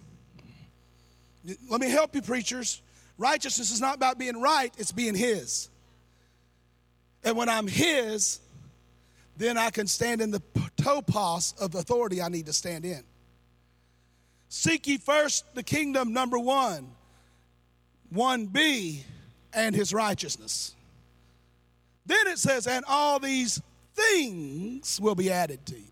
Let 1.69 1.81
me 1.81 1.91
help 1.91 2.15
you, 2.15 2.23
preachers. 2.23 2.81
Righteousness 3.19 3.71
is 3.71 3.81
not 3.81 3.97
about 3.97 4.19
being 4.19 4.41
right, 4.41 4.73
it's 4.79 4.93
being 4.93 5.15
His. 5.15 5.69
And 7.25 7.37
when 7.37 7.51
I'm 7.51 7.67
His, 7.67 8.41
then 9.37 9.59
I 9.59 9.71
can 9.71 9.87
stand 9.87 10.23
in 10.23 10.31
the 10.31 10.41
topos 10.77 11.59
of 11.61 11.75
authority 11.75 12.23
I 12.23 12.29
need 12.29 12.47
to 12.47 12.53
stand 12.53 12.85
in. 12.85 13.03
Seek 14.53 14.89
ye 14.89 14.99
first 14.99 15.55
the 15.55 15.63
kingdom, 15.63 16.13
number 16.13 16.37
one, 16.37 16.91
1b, 18.13 19.05
and 19.55 19.77
his 19.77 19.95
righteousness. 19.95 20.75
Then 22.05 22.27
it 22.27 22.39
says, 22.39 22.67
and 22.67 22.85
all 22.89 23.21
these 23.21 23.63
things 23.95 25.01
will 25.01 25.15
be 25.15 25.31
added 25.31 25.65
to 25.67 25.77
you. 25.77 25.85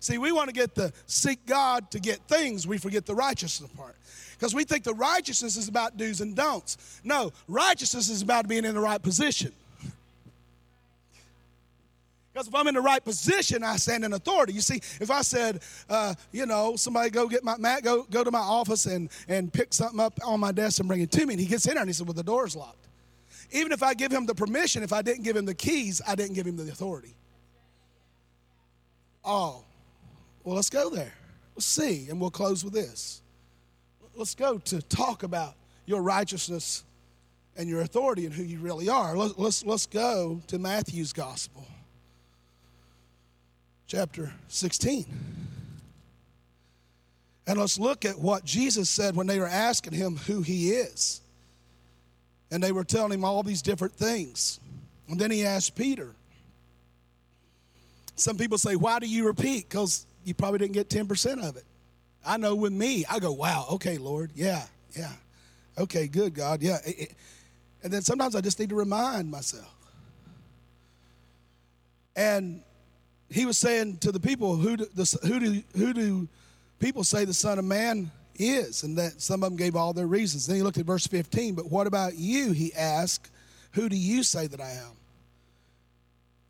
See, 0.00 0.18
we 0.18 0.32
want 0.32 0.50
to 0.50 0.52
get 0.52 0.74
the 0.74 0.92
seek 1.06 1.46
God 1.46 1.90
to 1.92 1.98
get 1.98 2.18
things, 2.28 2.66
we 2.66 2.76
forget 2.76 3.06
the 3.06 3.14
righteousness 3.14 3.70
part. 3.74 3.96
Because 4.32 4.54
we 4.54 4.64
think 4.64 4.84
the 4.84 4.92
righteousness 4.92 5.56
is 5.56 5.68
about 5.68 5.96
do's 5.96 6.20
and 6.20 6.36
don'ts. 6.36 7.00
No, 7.04 7.32
righteousness 7.48 8.10
is 8.10 8.20
about 8.20 8.46
being 8.46 8.66
in 8.66 8.74
the 8.74 8.80
right 8.80 9.02
position. 9.02 9.52
Because 12.34 12.48
if 12.48 12.54
I'm 12.56 12.66
in 12.66 12.74
the 12.74 12.80
right 12.80 13.02
position, 13.02 13.62
I 13.62 13.76
stand 13.76 14.04
in 14.04 14.12
authority. 14.12 14.54
You 14.54 14.60
see, 14.60 14.80
if 15.00 15.08
I 15.08 15.22
said, 15.22 15.62
uh, 15.88 16.14
you 16.32 16.46
know, 16.46 16.74
somebody 16.74 17.08
go 17.08 17.28
get 17.28 17.44
my 17.44 17.56
Matt, 17.58 17.84
go 17.84 18.02
go 18.10 18.24
to 18.24 18.30
my 18.32 18.40
office 18.40 18.86
and 18.86 19.08
and 19.28 19.52
pick 19.52 19.72
something 19.72 20.00
up 20.00 20.18
on 20.24 20.40
my 20.40 20.50
desk 20.50 20.80
and 20.80 20.88
bring 20.88 21.00
it 21.00 21.12
to 21.12 21.26
me, 21.26 21.34
and 21.34 21.40
he 21.40 21.46
gets 21.46 21.64
in 21.66 21.74
there 21.74 21.82
and 21.82 21.88
he 21.88 21.92
said, 21.92 22.08
well, 22.08 22.14
the 22.14 22.24
door's 22.24 22.56
locked. 22.56 22.88
Even 23.52 23.70
if 23.70 23.84
I 23.84 23.94
give 23.94 24.10
him 24.10 24.26
the 24.26 24.34
permission, 24.34 24.82
if 24.82 24.92
I 24.92 25.00
didn't 25.00 25.22
give 25.22 25.36
him 25.36 25.44
the 25.44 25.54
keys, 25.54 26.02
I 26.08 26.16
didn't 26.16 26.34
give 26.34 26.44
him 26.44 26.56
the 26.56 26.64
authority. 26.64 27.14
Oh, 29.24 29.62
well, 30.42 30.56
let's 30.56 30.70
go 30.70 30.90
there. 30.90 31.14
Let's 31.54 31.66
see, 31.66 32.08
and 32.10 32.20
we'll 32.20 32.32
close 32.32 32.64
with 32.64 32.72
this. 32.72 33.22
Let's 34.16 34.34
go 34.34 34.58
to 34.58 34.82
talk 34.82 35.22
about 35.22 35.54
your 35.86 36.02
righteousness 36.02 36.82
and 37.56 37.68
your 37.68 37.82
authority 37.82 38.26
and 38.26 38.34
who 38.34 38.42
you 38.42 38.58
really 38.58 38.88
are. 38.88 39.16
Let's, 39.16 39.64
let's 39.64 39.86
go 39.86 40.40
to 40.48 40.58
Matthew's 40.58 41.12
gospel 41.12 41.64
chapter 43.86 44.32
16. 44.48 45.06
And 47.46 47.58
let's 47.58 47.78
look 47.78 48.04
at 48.04 48.18
what 48.18 48.44
Jesus 48.44 48.88
said 48.88 49.14
when 49.14 49.26
they 49.26 49.38
were 49.38 49.46
asking 49.46 49.92
him 49.92 50.16
who 50.16 50.42
he 50.42 50.70
is. 50.70 51.20
And 52.50 52.62
they 52.62 52.72
were 52.72 52.84
telling 52.84 53.12
him 53.12 53.24
all 53.24 53.42
these 53.42 53.62
different 53.62 53.94
things. 53.94 54.60
And 55.08 55.20
then 55.20 55.30
he 55.30 55.44
asked 55.44 55.74
Peter. 55.74 56.14
Some 58.16 58.38
people 58.38 58.58
say, 58.58 58.76
Why 58.76 58.98
do 58.98 59.06
you 59.06 59.26
repeat? 59.26 59.68
Because 59.68 60.06
you 60.24 60.34
probably 60.34 60.60
didn't 60.60 60.72
get 60.72 60.88
10% 60.88 61.46
of 61.46 61.56
it. 61.56 61.64
I 62.24 62.36
know 62.38 62.54
with 62.54 62.72
me, 62.72 63.04
I 63.10 63.18
go, 63.18 63.32
Wow, 63.32 63.66
okay, 63.72 63.98
Lord. 63.98 64.30
Yeah, 64.34 64.64
yeah. 64.96 65.12
Okay, 65.76 66.06
good, 66.06 66.34
God. 66.34 66.62
Yeah. 66.62 66.78
And 67.82 67.92
then 67.92 68.02
sometimes 68.02 68.34
I 68.36 68.40
just 68.40 68.58
need 68.58 68.70
to 68.70 68.76
remind 68.76 69.30
myself. 69.30 69.74
And 72.16 72.62
he 73.30 73.46
was 73.46 73.58
saying 73.58 73.98
to 73.98 74.12
the 74.12 74.20
people, 74.20 74.56
who 74.56 74.76
do, 74.76 74.86
the, 74.94 75.18
who, 75.26 75.40
do, 75.40 75.62
who 75.76 75.92
do 75.92 76.28
people 76.78 77.04
say 77.04 77.24
the 77.24 77.34
Son 77.34 77.58
of 77.58 77.64
Man 77.64 78.10
is? 78.36 78.82
And 78.82 78.98
that 78.98 79.20
some 79.20 79.42
of 79.42 79.50
them 79.50 79.56
gave 79.56 79.76
all 79.76 79.92
their 79.92 80.06
reasons. 80.06 80.46
Then 80.46 80.56
he 80.56 80.62
looked 80.62 80.78
at 80.78 80.86
verse 80.86 81.06
15, 81.06 81.54
but 81.54 81.70
what 81.70 81.86
about 81.86 82.16
you? 82.16 82.52
He 82.52 82.72
asked, 82.74 83.30
who 83.72 83.88
do 83.88 83.96
you 83.96 84.22
say 84.22 84.46
that 84.46 84.60
I 84.60 84.70
am? 84.70 84.92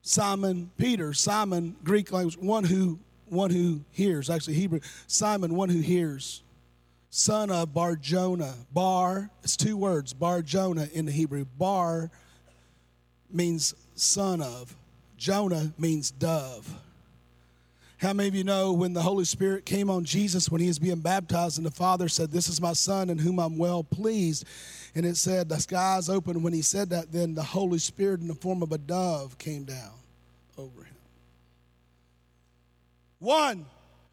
Simon 0.02 0.70
Peter, 0.76 1.14
Simon, 1.14 1.76
Greek 1.82 2.12
language, 2.12 2.36
one 2.36 2.64
who 2.64 2.98
one 3.26 3.50
who 3.50 3.80
hears, 3.90 4.30
actually 4.30 4.54
Hebrew, 4.54 4.80
Simon, 5.06 5.54
one 5.54 5.68
who 5.68 5.80
hears, 5.80 6.42
son 7.10 7.50
of 7.50 7.72
Bar 7.72 7.96
Jonah. 7.96 8.54
Bar, 8.72 9.30
it's 9.42 9.56
two 9.56 9.76
words, 9.76 10.12
Bar 10.12 10.42
Jonah 10.42 10.88
in 10.92 11.06
the 11.06 11.12
Hebrew. 11.12 11.44
Bar 11.58 12.10
means 13.30 13.74
son 13.94 14.42
of. 14.42 14.76
Jonah 15.24 15.72
means 15.78 16.10
dove. 16.10 16.70
How 17.96 18.12
many 18.12 18.28
of 18.28 18.34
you 18.34 18.44
know 18.44 18.74
when 18.74 18.92
the 18.92 19.00
Holy 19.00 19.24
Spirit 19.24 19.64
came 19.64 19.88
on 19.88 20.04
Jesus 20.04 20.50
when 20.50 20.60
he 20.60 20.66
was 20.66 20.78
being 20.78 21.00
baptized, 21.00 21.56
and 21.56 21.64
the 21.64 21.70
Father 21.70 22.10
said, 22.10 22.30
This 22.30 22.46
is 22.46 22.60
my 22.60 22.74
Son 22.74 23.08
in 23.08 23.16
whom 23.16 23.38
I'm 23.40 23.56
well 23.56 23.82
pleased? 23.82 24.44
And 24.94 25.06
it 25.06 25.16
said, 25.16 25.48
The 25.48 25.58
skies 25.58 26.10
opened. 26.10 26.44
When 26.44 26.52
he 26.52 26.60
said 26.60 26.90
that, 26.90 27.10
then 27.10 27.34
the 27.34 27.42
Holy 27.42 27.78
Spirit 27.78 28.20
in 28.20 28.28
the 28.28 28.34
form 28.34 28.62
of 28.62 28.72
a 28.72 28.76
dove 28.76 29.38
came 29.38 29.64
down 29.64 29.94
over 30.58 30.84
him. 30.84 30.94
One 33.18 33.64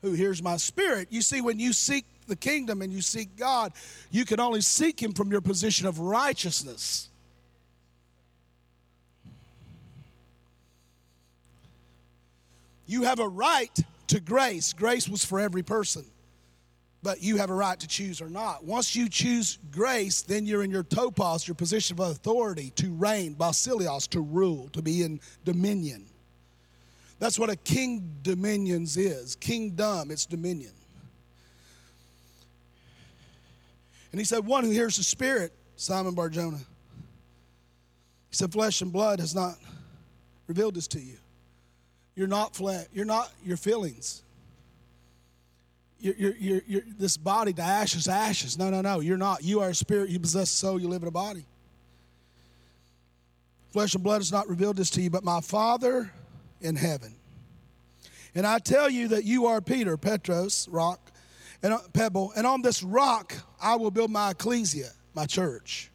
who 0.01 0.13
hears 0.13 0.41
my 0.41 0.55
spirit. 0.55 1.09
You 1.11 1.21
see, 1.21 1.41
when 1.41 1.59
you 1.59 1.73
seek 1.73 2.05
the 2.27 2.37
kingdom 2.37 2.81
and 2.81 2.93
you 2.93 3.01
seek 3.01 3.35
God, 3.35 3.73
you 4.11 4.23
can 4.23 4.39
only 4.39 4.61
seek 4.61 5.03
him 5.03 5.11
from 5.11 5.29
your 5.29 5.41
position 5.41 5.87
of 5.87 5.99
righteousness. 5.99 7.09
You 12.91 13.03
have 13.03 13.19
a 13.19 13.27
right 13.27 13.73
to 14.07 14.19
grace. 14.19 14.73
Grace 14.73 15.07
was 15.07 15.23
for 15.23 15.39
every 15.39 15.63
person, 15.63 16.03
but 17.01 17.23
you 17.23 17.37
have 17.37 17.49
a 17.49 17.53
right 17.53 17.79
to 17.79 17.87
choose 17.87 18.21
or 18.21 18.29
not. 18.29 18.65
Once 18.65 18.97
you 18.97 19.07
choose 19.07 19.59
grace, 19.71 20.23
then 20.23 20.45
you're 20.45 20.61
in 20.61 20.71
your 20.71 20.83
topos, 20.83 21.47
your 21.47 21.55
position 21.55 21.97
of 21.97 22.11
authority 22.11 22.71
to 22.71 22.91
reign, 22.91 23.33
basilios, 23.33 24.09
to 24.09 24.19
rule, 24.19 24.67
to 24.73 24.81
be 24.81 25.03
in 25.03 25.21
dominion. 25.45 26.05
That's 27.17 27.39
what 27.39 27.49
a 27.49 27.55
king 27.55 28.17
dominions 28.23 28.97
is. 28.97 29.37
Kingdom, 29.37 30.11
it's 30.11 30.25
dominion. 30.25 30.73
And 34.11 34.19
he 34.19 34.25
said, 34.25 34.45
One 34.45 34.65
who 34.65 34.71
hears 34.71 34.97
the 34.97 35.03
Spirit, 35.03 35.53
Simon 35.77 36.13
Barjona. 36.13 36.57
He 36.57 36.65
said, 38.35 38.51
Flesh 38.51 38.81
and 38.81 38.91
blood 38.91 39.21
has 39.21 39.33
not 39.33 39.55
revealed 40.47 40.75
this 40.75 40.89
to 40.89 40.99
you. 40.99 41.15
You're 42.21 42.27
not 42.27 42.55
flesh. 42.55 42.85
You're 42.93 43.05
not 43.05 43.31
your 43.43 43.57
feelings. 43.57 44.21
You're, 45.99 46.13
you're, 46.13 46.35
you're, 46.35 46.61
you're, 46.67 46.81
this 46.99 47.17
body, 47.17 47.51
the 47.51 47.63
ashes, 47.63 48.07
ashes. 48.07 48.59
No, 48.59 48.69
no, 48.69 48.81
no. 48.81 48.99
You're 48.99 49.17
not. 49.17 49.43
You 49.43 49.61
are 49.61 49.69
a 49.69 49.73
spirit. 49.73 50.11
You 50.11 50.19
possess 50.19 50.51
a 50.51 50.55
soul. 50.55 50.79
You 50.79 50.87
live 50.87 51.01
in 51.01 51.07
a 51.07 51.11
body. 51.11 51.47
Flesh 53.71 53.95
and 53.95 54.03
blood 54.03 54.19
has 54.19 54.31
not 54.31 54.47
revealed 54.47 54.75
this 54.75 54.91
to 54.91 55.01
you, 55.01 55.09
but 55.09 55.23
my 55.23 55.41
Father 55.41 56.11
in 56.61 56.75
heaven. 56.75 57.15
And 58.35 58.45
I 58.45 58.59
tell 58.59 58.87
you 58.87 59.07
that 59.07 59.23
you 59.23 59.47
are 59.47 59.59
Peter, 59.59 59.97
Petros, 59.97 60.67
rock, 60.67 61.11
and 61.63 61.73
uh, 61.73 61.79
pebble, 61.91 62.33
and 62.35 62.45
on 62.45 62.61
this 62.61 62.83
rock 62.83 63.33
I 63.59 63.77
will 63.77 63.89
build 63.89 64.11
my 64.11 64.29
ecclesia, 64.29 64.91
my 65.15 65.25
church. 65.25 65.89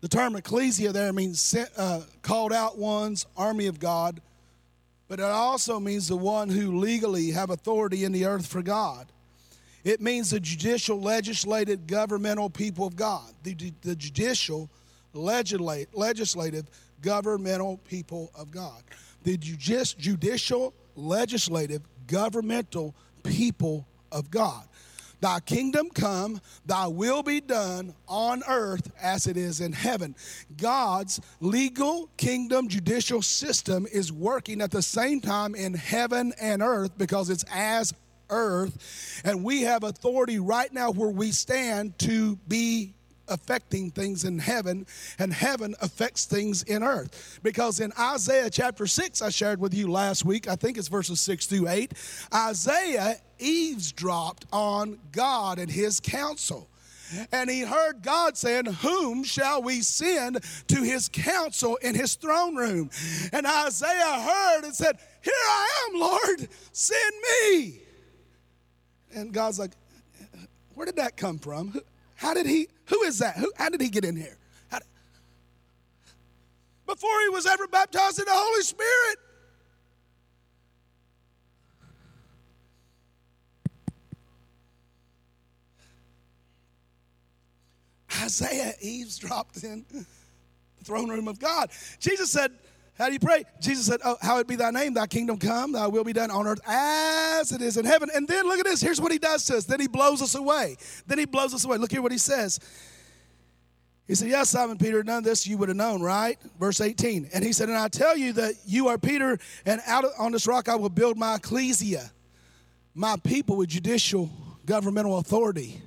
The 0.00 0.08
term 0.08 0.34
ecclesia 0.34 0.90
there 0.90 1.12
means 1.12 1.54
uh, 1.76 2.02
called 2.22 2.52
out 2.52 2.76
ones, 2.76 3.24
army 3.36 3.68
of 3.68 3.78
God 3.78 4.20
but 5.08 5.18
it 5.18 5.24
also 5.24 5.80
means 5.80 6.08
the 6.08 6.16
one 6.16 6.50
who 6.50 6.78
legally 6.78 7.30
have 7.30 7.50
authority 7.50 8.04
in 8.04 8.12
the 8.12 8.26
earth 8.26 8.46
for 8.46 8.62
God. 8.62 9.06
It 9.84 10.02
means 10.02 10.30
the 10.30 10.40
judicial, 10.40 11.00
legislative, 11.00 11.86
governmental 11.86 12.50
people 12.50 12.86
of 12.86 12.94
God. 12.94 13.32
The, 13.42 13.54
the 13.82 13.96
judicial, 13.96 14.68
legislative, 15.14 16.66
governmental 17.00 17.78
people 17.88 18.30
of 18.34 18.50
God. 18.50 18.82
The 19.22 19.38
judicial, 19.38 20.74
legislative, 20.94 21.82
governmental 22.06 22.94
people 23.22 23.86
of 24.12 24.30
God. 24.30 24.64
Thy 25.20 25.40
kingdom 25.40 25.90
come, 25.90 26.40
thy 26.64 26.86
will 26.86 27.22
be 27.22 27.40
done 27.40 27.94
on 28.06 28.42
earth 28.48 28.90
as 29.02 29.26
it 29.26 29.36
is 29.36 29.60
in 29.60 29.72
heaven. 29.72 30.14
God's 30.56 31.20
legal 31.40 32.08
kingdom 32.16 32.68
judicial 32.68 33.22
system 33.22 33.86
is 33.90 34.12
working 34.12 34.60
at 34.60 34.70
the 34.70 34.82
same 34.82 35.20
time 35.20 35.54
in 35.54 35.74
heaven 35.74 36.32
and 36.40 36.62
earth 36.62 36.96
because 36.96 37.30
it's 37.30 37.44
as 37.52 37.92
earth. 38.30 39.22
And 39.24 39.42
we 39.42 39.62
have 39.62 39.82
authority 39.82 40.38
right 40.38 40.72
now 40.72 40.90
where 40.90 41.10
we 41.10 41.32
stand 41.32 41.98
to 42.00 42.36
be 42.48 42.94
affecting 43.28 43.90
things 43.90 44.24
in 44.24 44.38
heaven, 44.38 44.86
and 45.18 45.32
heaven 45.32 45.74
affects 45.80 46.24
things 46.24 46.62
in 46.62 46.82
earth. 46.82 47.40
Because 47.42 47.80
in 47.80 47.92
Isaiah 47.98 48.50
chapter 48.50 48.86
6, 48.86 49.22
I 49.22 49.30
shared 49.30 49.60
with 49.60 49.74
you 49.74 49.90
last 49.90 50.24
week, 50.24 50.48
I 50.48 50.56
think 50.56 50.78
it's 50.78 50.88
verses 50.88 51.20
6 51.20 51.46
through 51.46 51.68
8, 51.68 51.92
Isaiah 52.34 53.16
eavesdropped 53.38 54.46
on 54.52 54.98
God 55.12 55.58
and 55.58 55.70
his 55.70 56.00
counsel. 56.00 56.68
And 57.32 57.48
he 57.48 57.60
heard 57.60 58.02
God 58.02 58.36
saying, 58.36 58.66
Whom 58.66 59.24
shall 59.24 59.62
we 59.62 59.80
send 59.80 60.40
to 60.68 60.82
his 60.82 61.08
council 61.08 61.76
in 61.76 61.94
his 61.94 62.14
throne 62.14 62.54
room? 62.54 62.90
And 63.32 63.46
Isaiah 63.46 64.20
heard 64.20 64.64
and 64.64 64.74
said, 64.74 64.98
Here 65.22 65.32
I 65.34 65.88
am, 65.88 66.00
Lord, 66.00 66.48
send 66.72 67.14
me. 67.22 67.80
And 69.14 69.32
God's 69.32 69.58
like, 69.58 69.72
Where 70.74 70.86
did 70.86 70.96
that 70.96 71.16
come 71.16 71.38
from? 71.38 71.80
How 72.18 72.34
did 72.34 72.46
he, 72.46 72.66
who 72.86 73.02
is 73.04 73.20
that? 73.20 73.36
Who, 73.36 73.52
how 73.56 73.68
did 73.68 73.80
he 73.80 73.88
get 73.88 74.04
in 74.04 74.16
here? 74.16 74.36
Did, 74.72 74.82
before 76.84 77.20
he 77.22 77.28
was 77.28 77.46
ever 77.46 77.68
baptized 77.68 78.18
in 78.18 78.24
the 78.24 78.32
Holy 78.34 78.62
Spirit. 78.62 79.18
Isaiah 88.20 88.74
eavesdropped 88.80 89.62
in 89.62 89.86
the 89.88 90.04
throne 90.82 91.08
room 91.08 91.28
of 91.28 91.38
God. 91.38 91.70
Jesus 92.00 92.32
said, 92.32 92.50
How 92.98 93.06
do 93.06 93.12
you 93.12 93.20
pray? 93.20 93.44
Jesus 93.60 93.86
said, 93.86 94.00
Oh, 94.04 94.16
how 94.20 94.38
it 94.38 94.48
be 94.48 94.56
thy 94.56 94.72
name, 94.72 94.92
thy 94.92 95.06
kingdom 95.06 95.38
come, 95.38 95.72
thy 95.72 95.86
will 95.86 96.02
be 96.02 96.12
done 96.12 96.32
on 96.32 96.48
earth 96.48 96.60
as 96.66 97.52
it 97.52 97.62
is 97.62 97.76
in 97.76 97.84
heaven. 97.84 98.10
And 98.12 98.26
then 98.26 98.46
look 98.46 98.58
at 98.58 98.64
this. 98.64 98.80
Here's 98.80 99.00
what 99.00 99.12
he 99.12 99.18
does 99.18 99.44
to 99.46 99.56
us. 99.56 99.64
Then 99.64 99.78
he 99.78 99.86
blows 99.86 100.20
us 100.20 100.34
away. 100.34 100.76
Then 101.06 101.18
he 101.18 101.24
blows 101.24 101.54
us 101.54 101.64
away. 101.64 101.78
Look 101.78 101.92
here 101.92 102.02
what 102.02 102.10
he 102.10 102.18
says. 102.18 102.58
He 104.08 104.16
said, 104.16 104.28
Yes, 104.28 104.50
Simon 104.50 104.78
Peter, 104.78 105.04
none 105.04 105.18
of 105.18 105.24
this 105.24 105.46
you 105.46 105.56
would 105.58 105.68
have 105.68 105.76
known, 105.76 106.02
right? 106.02 106.38
Verse 106.58 106.80
18. 106.80 107.30
And 107.32 107.44
he 107.44 107.52
said, 107.52 107.68
And 107.68 107.78
I 107.78 107.86
tell 107.86 108.16
you 108.16 108.32
that 108.32 108.54
you 108.66 108.88
are 108.88 108.98
Peter, 108.98 109.38
and 109.64 109.80
out 109.86 110.04
on 110.18 110.32
this 110.32 110.48
rock 110.48 110.68
I 110.68 110.74
will 110.74 110.88
build 110.88 111.16
my 111.16 111.36
ecclesia, 111.36 112.10
my 112.94 113.16
people 113.22 113.56
with 113.56 113.68
judicial 113.68 114.28
governmental 114.66 115.18
authority 115.18 115.80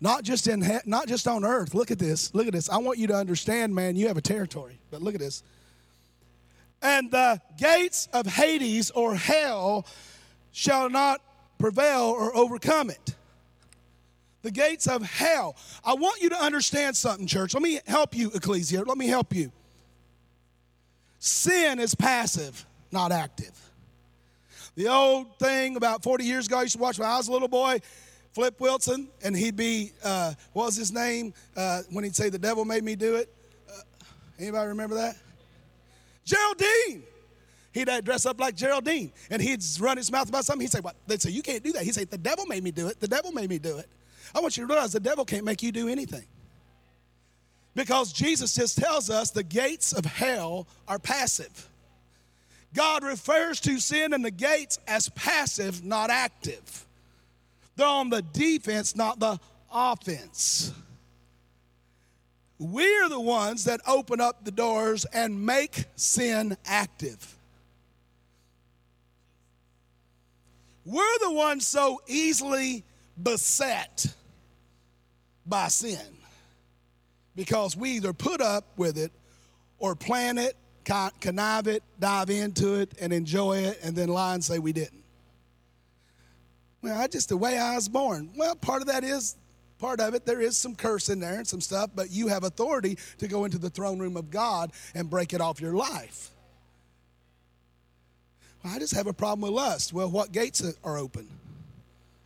not 0.00 0.24
just 0.24 0.48
in 0.48 0.66
not 0.86 1.06
just 1.06 1.28
on 1.28 1.44
earth. 1.44 1.74
Look 1.74 1.90
at 1.90 1.98
this. 1.98 2.34
Look 2.34 2.46
at 2.46 2.54
this. 2.54 2.70
I 2.70 2.78
want 2.78 2.98
you 2.98 3.06
to 3.08 3.14
understand, 3.14 3.74
man, 3.74 3.96
you 3.96 4.08
have 4.08 4.16
a 4.16 4.22
territory. 4.22 4.80
But 4.90 5.02
look 5.02 5.14
at 5.14 5.20
this. 5.20 5.42
And 6.82 7.10
the 7.10 7.40
gates 7.58 8.08
of 8.12 8.26
Hades 8.26 8.90
or 8.90 9.14
hell 9.14 9.86
shall 10.52 10.88
not 10.88 11.20
prevail 11.58 12.14
or 12.16 12.34
overcome 12.36 12.90
it. 12.90 13.14
The 14.42 14.50
gates 14.50 14.86
of 14.86 15.02
hell. 15.02 15.56
I 15.84 15.94
want 15.94 16.22
you 16.22 16.30
to 16.30 16.42
understand 16.42 16.96
something, 16.96 17.26
church. 17.26 17.52
Let 17.52 17.62
me 17.62 17.80
help 17.86 18.16
you, 18.16 18.30
Ecclesia. 18.34 18.82
Let 18.84 18.96
me 18.96 19.06
help 19.06 19.34
you. 19.34 19.52
Sin 21.18 21.78
is 21.78 21.94
passive, 21.94 22.64
not 22.90 23.12
active. 23.12 23.52
The 24.74 24.88
old 24.88 25.38
thing 25.38 25.76
about 25.76 26.02
40 26.02 26.24
years 26.24 26.46
ago, 26.46 26.58
I 26.58 26.62
used 26.62 26.76
to 26.76 26.80
watch 26.80 26.98
when 26.98 27.08
I 27.08 27.18
was 27.18 27.28
a 27.28 27.32
little 27.32 27.48
boy 27.48 27.80
Flip 28.32 28.58
Wilson, 28.60 29.08
and 29.22 29.36
he'd 29.36 29.56
be, 29.56 29.92
uh, 30.04 30.32
what 30.52 30.66
was 30.66 30.76
his 30.76 30.92
name 30.92 31.34
uh, 31.56 31.82
when 31.90 32.04
he'd 32.04 32.14
say, 32.14 32.28
The 32.28 32.38
devil 32.38 32.64
made 32.64 32.84
me 32.84 32.94
do 32.94 33.16
it? 33.16 33.28
Uh, 33.68 33.80
anybody 34.38 34.68
remember 34.68 34.94
that? 34.94 35.16
Geraldine. 36.30 37.02
He'd 37.72 37.88
dress 38.04 38.26
up 38.26 38.40
like 38.40 38.56
Geraldine, 38.56 39.12
and 39.30 39.40
he'd 39.40 39.62
run 39.78 39.96
his 39.96 40.10
mouth 40.10 40.28
about 40.28 40.44
something. 40.44 40.62
He'd 40.62 40.72
say, 40.72 40.80
What? 40.80 40.96
They'd 41.06 41.22
say, 41.22 41.30
You 41.30 41.42
can't 41.42 41.62
do 41.62 41.72
that. 41.72 41.82
He'd 41.82 41.94
say, 41.94 42.04
The 42.04 42.18
devil 42.18 42.46
made 42.46 42.64
me 42.64 42.70
do 42.70 42.88
it. 42.88 42.98
The 43.00 43.08
devil 43.08 43.32
made 43.32 43.48
me 43.48 43.58
do 43.58 43.78
it. 43.78 43.88
I 44.34 44.40
want 44.40 44.56
you 44.56 44.66
to 44.66 44.72
realize 44.72 44.92
the 44.92 45.00
devil 45.00 45.24
can't 45.24 45.44
make 45.44 45.62
you 45.62 45.72
do 45.72 45.88
anything. 45.88 46.24
Because 47.74 48.12
Jesus 48.12 48.54
just 48.54 48.78
tells 48.78 49.10
us 49.10 49.30
the 49.30 49.42
gates 49.42 49.92
of 49.92 50.04
hell 50.04 50.66
are 50.88 50.98
passive. 50.98 51.68
God 52.74 53.02
refers 53.04 53.60
to 53.60 53.78
sin 53.78 54.12
and 54.12 54.24
the 54.24 54.30
gates 54.30 54.78
as 54.86 55.08
passive, 55.10 55.84
not 55.84 56.10
active. 56.10 56.86
They're 57.76 57.86
on 57.86 58.10
the 58.10 58.22
defense, 58.22 58.94
not 58.94 59.18
the 59.18 59.38
offense. 59.72 60.72
We're 62.60 63.08
the 63.08 63.18
ones 63.18 63.64
that 63.64 63.80
open 63.86 64.20
up 64.20 64.44
the 64.44 64.50
doors 64.50 65.06
and 65.06 65.46
make 65.46 65.86
sin 65.96 66.58
active. 66.66 67.38
We're 70.84 71.18
the 71.22 71.32
ones 71.32 71.66
so 71.66 72.02
easily 72.06 72.84
beset 73.20 74.14
by 75.46 75.68
sin 75.68 76.18
because 77.34 77.78
we 77.78 77.92
either 77.92 78.12
put 78.12 78.42
up 78.42 78.66
with 78.76 78.98
it 78.98 79.10
or 79.78 79.94
plan 79.94 80.36
it, 80.36 80.54
connive 80.84 81.66
it, 81.66 81.82
dive 81.98 82.28
into 82.28 82.74
it, 82.74 82.92
and 83.00 83.10
enjoy 83.10 83.56
it, 83.56 83.78
and 83.82 83.96
then 83.96 84.10
lie 84.10 84.34
and 84.34 84.44
say 84.44 84.58
we 84.58 84.74
didn't. 84.74 85.02
Well, 86.82 87.00
I 87.00 87.06
just 87.06 87.30
the 87.30 87.38
way 87.38 87.56
I 87.56 87.74
was 87.76 87.88
born. 87.88 88.32
Well, 88.36 88.54
part 88.54 88.82
of 88.82 88.88
that 88.88 89.02
is 89.02 89.36
part 89.80 90.00
of 90.00 90.14
it. 90.14 90.26
There 90.26 90.40
is 90.40 90.56
some 90.56 90.74
curse 90.74 91.08
in 91.08 91.20
there 91.20 91.34
and 91.34 91.46
some 91.46 91.60
stuff, 91.60 91.90
but 91.94 92.10
you 92.10 92.28
have 92.28 92.44
authority 92.44 92.98
to 93.18 93.26
go 93.26 93.44
into 93.44 93.58
the 93.58 93.70
throne 93.70 93.98
room 93.98 94.16
of 94.16 94.30
God 94.30 94.72
and 94.94 95.08
break 95.08 95.32
it 95.32 95.40
off 95.40 95.60
your 95.60 95.74
life. 95.74 96.30
Well, 98.62 98.74
I 98.74 98.78
just 98.78 98.94
have 98.94 99.06
a 99.06 99.12
problem 99.12 99.40
with 99.40 99.52
lust. 99.52 99.92
Well, 99.92 100.10
what 100.10 100.32
gates 100.32 100.62
are 100.84 100.98
open? 100.98 101.28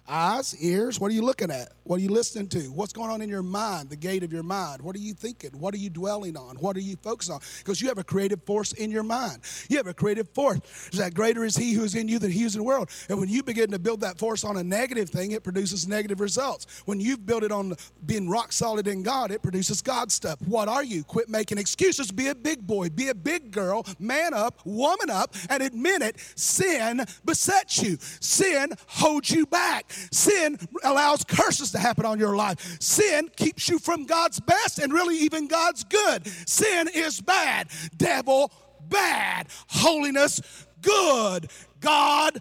Eyes, 0.07 0.55
ears, 0.61 1.01
what 1.01 1.11
are 1.11 1.15
you 1.15 1.23
looking 1.23 1.51
at? 1.51 1.73
What 1.85 1.97
are 1.97 2.03
you 2.03 2.09
listening 2.09 2.49
to? 2.49 2.61
What's 2.73 2.95
going 2.95 3.11
on 3.11 3.21
in 3.21 3.29
your 3.29 3.43
mind, 3.43 3.91
the 3.91 3.97
gate 3.97 4.23
of 4.23 4.33
your 4.33 4.43
mind? 4.43 4.81
What 4.81 4.97
are 4.97 5.01
you 5.01 5.13
thinking? 5.13 5.51
What 5.51 5.75
are 5.75 5.79
you 5.79 5.91
dwelling 5.91 6.35
on? 6.35 6.57
What 6.57 6.79
are 6.79 6.81
you 6.81 6.97
focused 6.97 7.31
on? 7.31 7.41
Because 7.59 7.83
you 7.83 7.89
have 7.89 7.99
a 7.99 8.05
creative 8.05 8.43
force 8.45 8.73
in 8.73 8.91
your 8.91 9.03
mind. 9.03 9.41
You 9.69 9.77
have 9.77 9.87
a 9.87 9.93
creative 9.93 10.27
force. 10.31 10.61
Is 10.91 10.99
that 10.99 11.13
greater 11.13 11.45
is 11.45 11.57
He 11.57 11.75
who 11.75 11.85
is 11.85 11.95
in 11.95 12.09
you 12.09 12.19
than 12.19 12.31
He 12.31 12.41
who 12.41 12.47
is 12.47 12.55
in 12.55 12.61
the 12.61 12.67
world. 12.67 12.89
And 13.11 13.21
when 13.21 13.29
you 13.29 13.43
begin 13.43 13.71
to 13.73 13.79
build 13.79 14.01
that 14.01 14.19
force 14.19 14.45
on 14.45 14.57
a 14.57 14.65
negative 14.65 15.11
thing, 15.11 15.33
it 15.33 15.45
produces 15.45 15.87
negative 15.87 16.21
results. 16.21 16.83
When 16.87 17.01
you've 17.01 17.27
built 17.27 17.43
it 17.43 17.53
on 17.53 17.75
being 18.07 18.31
rock 18.31 18.53
solid 18.53 18.89
in 18.89 19.03
God, 19.03 19.31
it 19.31 19.43
produces 19.43 19.83
God 19.83 20.11
stuff. 20.11 20.41
What 20.47 20.69
are 20.69 20.85
you? 20.85 21.05
Quit 21.05 21.29
making 21.29 21.59
excuses. 21.59 22.11
Be 22.11 22.29
a 22.29 22.35
big 22.35 22.67
boy. 22.67 22.89
Be 22.89 23.09
a 23.09 23.15
big 23.15 23.51
girl. 23.51 23.85
Man 23.99 24.33
up, 24.33 24.59
woman 24.65 25.11
up, 25.11 25.35
and 25.51 25.63
admit 25.63 26.01
it. 26.01 26.19
Sin 26.35 27.05
besets 27.27 27.83
you. 27.83 27.99
Sin 28.21 28.73
holds 28.87 29.31
you 29.31 29.45
back. 29.45 29.93
Sin 30.11 30.59
allows 30.83 31.25
curses 31.25 31.74
to 31.75 31.79
happen 31.79 32.05
on 32.05 32.19
your 32.19 32.35
life. 32.35 32.81
Sin 32.81 33.31
keeps 33.37 33.69
you 33.69 33.79
from 33.79 34.07
God's 34.07 34.41
best 34.41 34.79
and 34.79 34.93
really 34.93 35.19
even 35.19 35.47
God's 35.47 35.85
good. 35.85 36.27
Sin 36.49 36.89
is 36.93 37.21
bad. 37.21 37.69
Devil, 37.97 38.51
bad. 38.89 39.49
Holiness, 39.69 40.41
good. 40.81 41.51
God, 41.81 42.41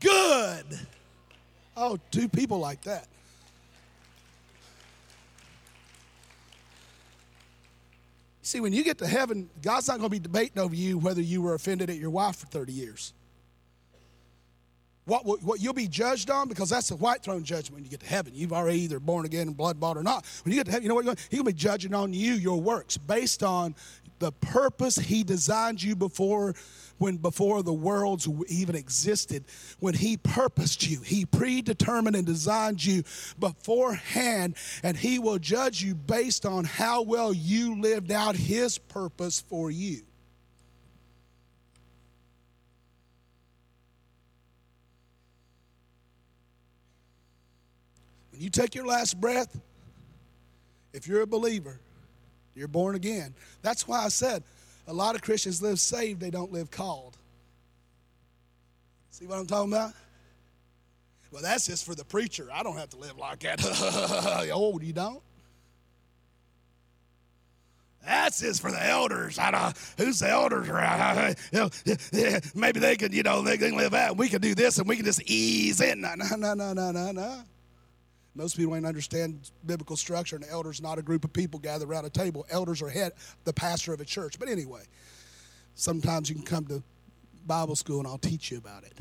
good. 0.00 0.64
Oh, 1.76 1.98
two 2.10 2.28
people 2.28 2.58
like 2.58 2.82
that. 2.82 3.06
See, 8.42 8.58
when 8.58 8.72
you 8.72 8.82
get 8.82 8.98
to 8.98 9.06
heaven, 9.06 9.48
God's 9.62 9.86
not 9.86 9.98
going 9.98 10.10
to 10.10 10.14
be 10.14 10.18
debating 10.18 10.60
over 10.60 10.74
you 10.74 10.98
whether 10.98 11.20
you 11.20 11.40
were 11.40 11.54
offended 11.54 11.88
at 11.88 11.96
your 11.96 12.10
wife 12.10 12.36
for 12.36 12.46
30 12.46 12.72
years 12.72 13.12
what, 15.10 15.42
what, 15.42 15.60
you'll 15.60 15.72
be 15.72 15.88
judged 15.88 16.30
on, 16.30 16.48
because 16.48 16.70
that's 16.70 16.88
the 16.88 16.96
white 16.96 17.22
throne 17.22 17.42
judgment 17.42 17.74
when 17.74 17.84
you 17.84 17.90
get 17.90 18.00
to 18.00 18.06
heaven. 18.06 18.32
You've 18.34 18.52
already 18.52 18.80
either 18.82 19.00
born 19.00 19.26
again 19.26 19.48
and 19.48 19.56
blood 19.56 19.80
bought 19.80 19.96
or 19.96 20.04
not. 20.04 20.24
When 20.44 20.52
you 20.52 20.60
get 20.60 20.66
to 20.66 20.70
heaven, 20.70 20.84
you 20.84 20.88
know 20.88 20.94
what? 20.94 21.04
He's 21.04 21.40
going 21.40 21.46
to 21.46 21.52
be 21.52 21.58
judging 21.58 21.94
on 21.94 22.12
you, 22.12 22.34
your 22.34 22.60
works, 22.60 22.96
based 22.96 23.42
on 23.42 23.74
the 24.20 24.30
purpose 24.30 24.96
he 24.96 25.24
designed 25.24 25.82
you 25.82 25.96
before 25.96 26.54
when 26.98 27.16
before 27.16 27.62
the 27.62 27.72
worlds 27.72 28.28
even 28.48 28.76
existed 28.76 29.44
when 29.80 29.94
he 29.94 30.18
purposed 30.18 30.86
you 30.86 31.00
he 31.00 31.24
predetermined 31.24 32.14
and 32.14 32.26
designed 32.26 32.84
you 32.84 33.02
beforehand 33.38 34.54
and 34.82 34.98
he 34.98 35.18
will 35.18 35.38
judge 35.38 35.82
you 35.82 35.94
based 35.94 36.44
on 36.44 36.64
how 36.64 37.00
well 37.00 37.32
you 37.32 37.80
lived 37.80 38.12
out 38.12 38.36
his 38.36 38.76
purpose 38.76 39.40
for 39.40 39.70
you 39.70 40.02
you 48.40 48.50
take 48.50 48.74
your 48.74 48.86
last 48.86 49.20
breath, 49.20 49.60
if 50.92 51.06
you're 51.06 51.22
a 51.22 51.26
believer, 51.26 51.78
you're 52.54 52.68
born 52.68 52.94
again. 52.94 53.34
That's 53.62 53.86
why 53.86 54.04
I 54.04 54.08
said 54.08 54.42
a 54.86 54.92
lot 54.92 55.14
of 55.14 55.22
Christians 55.22 55.62
live 55.62 55.78
saved, 55.78 56.20
they 56.20 56.30
don't 56.30 56.52
live 56.52 56.70
called. 56.70 57.16
See 59.10 59.26
what 59.26 59.38
I'm 59.38 59.46
talking 59.46 59.72
about? 59.72 59.92
Well, 61.30 61.42
that's 61.42 61.66
just 61.66 61.84
for 61.84 61.94
the 61.94 62.04
preacher. 62.04 62.48
I 62.52 62.62
don't 62.62 62.76
have 62.76 62.88
to 62.90 62.96
live 62.96 63.16
like 63.18 63.40
that. 63.40 63.60
oh, 64.52 64.80
you 64.80 64.92
don't? 64.92 65.22
That's 68.04 68.40
just 68.40 68.62
for 68.62 68.70
the 68.70 68.84
elders. 68.84 69.38
I 69.38 69.50
don't, 69.50 69.76
who's 69.98 70.20
the 70.20 70.30
elders 70.30 70.66
maybe 72.54 72.80
they 72.80 72.96
could, 72.96 73.12
you 73.12 73.22
know, 73.22 73.42
they 73.42 73.58
can 73.58 73.76
live 73.76 73.94
out. 73.94 74.16
We 74.16 74.28
can 74.28 74.40
do 74.40 74.54
this 74.54 74.78
and 74.78 74.88
we 74.88 74.96
can 74.96 75.04
just 75.04 75.22
ease 75.22 75.80
in. 75.80 76.00
No, 76.00 76.14
no, 76.14 76.54
no, 76.54 76.54
no, 76.54 76.90
no, 76.90 77.12
no. 77.12 77.42
Most 78.40 78.56
people 78.56 78.72
don't 78.72 78.86
understand 78.86 79.50
biblical 79.66 79.98
structure, 79.98 80.34
and 80.34 80.46
elders 80.48 80.80
not 80.80 80.98
a 80.98 81.02
group 81.02 81.24
of 81.24 81.32
people 81.34 81.60
gathered 81.60 81.90
around 81.90 82.06
a 82.06 82.10
table. 82.10 82.46
Elders 82.48 82.80
are 82.80 82.88
head, 82.88 83.12
the 83.44 83.52
pastor 83.52 83.92
of 83.92 84.00
a 84.00 84.04
church. 84.06 84.38
But 84.38 84.48
anyway, 84.48 84.80
sometimes 85.74 86.30
you 86.30 86.36
can 86.36 86.44
come 86.44 86.64
to 86.68 86.82
Bible 87.46 87.76
school 87.76 87.98
and 87.98 88.08
I'll 88.08 88.16
teach 88.16 88.50
you 88.50 88.56
about 88.56 88.84
it. 88.84 88.94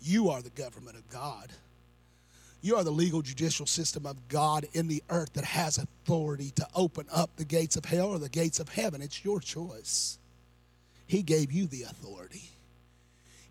You 0.00 0.30
are 0.30 0.42
the 0.42 0.50
government 0.50 0.96
of 0.96 1.10
God. 1.10 1.50
You 2.62 2.76
are 2.76 2.84
the 2.84 2.92
legal 2.92 3.20
judicial 3.20 3.66
system 3.66 4.06
of 4.06 4.28
God 4.28 4.64
in 4.72 4.86
the 4.86 5.02
earth 5.10 5.32
that 5.32 5.44
has 5.44 5.76
authority 5.76 6.52
to 6.52 6.68
open 6.76 7.06
up 7.12 7.34
the 7.34 7.44
gates 7.44 7.74
of 7.74 7.84
hell 7.84 8.10
or 8.10 8.20
the 8.20 8.28
gates 8.28 8.60
of 8.60 8.68
heaven. 8.68 9.02
It's 9.02 9.24
your 9.24 9.40
choice. 9.40 10.20
He 11.08 11.22
gave 11.22 11.50
you 11.50 11.66
the 11.66 11.82
authority. 11.82 12.48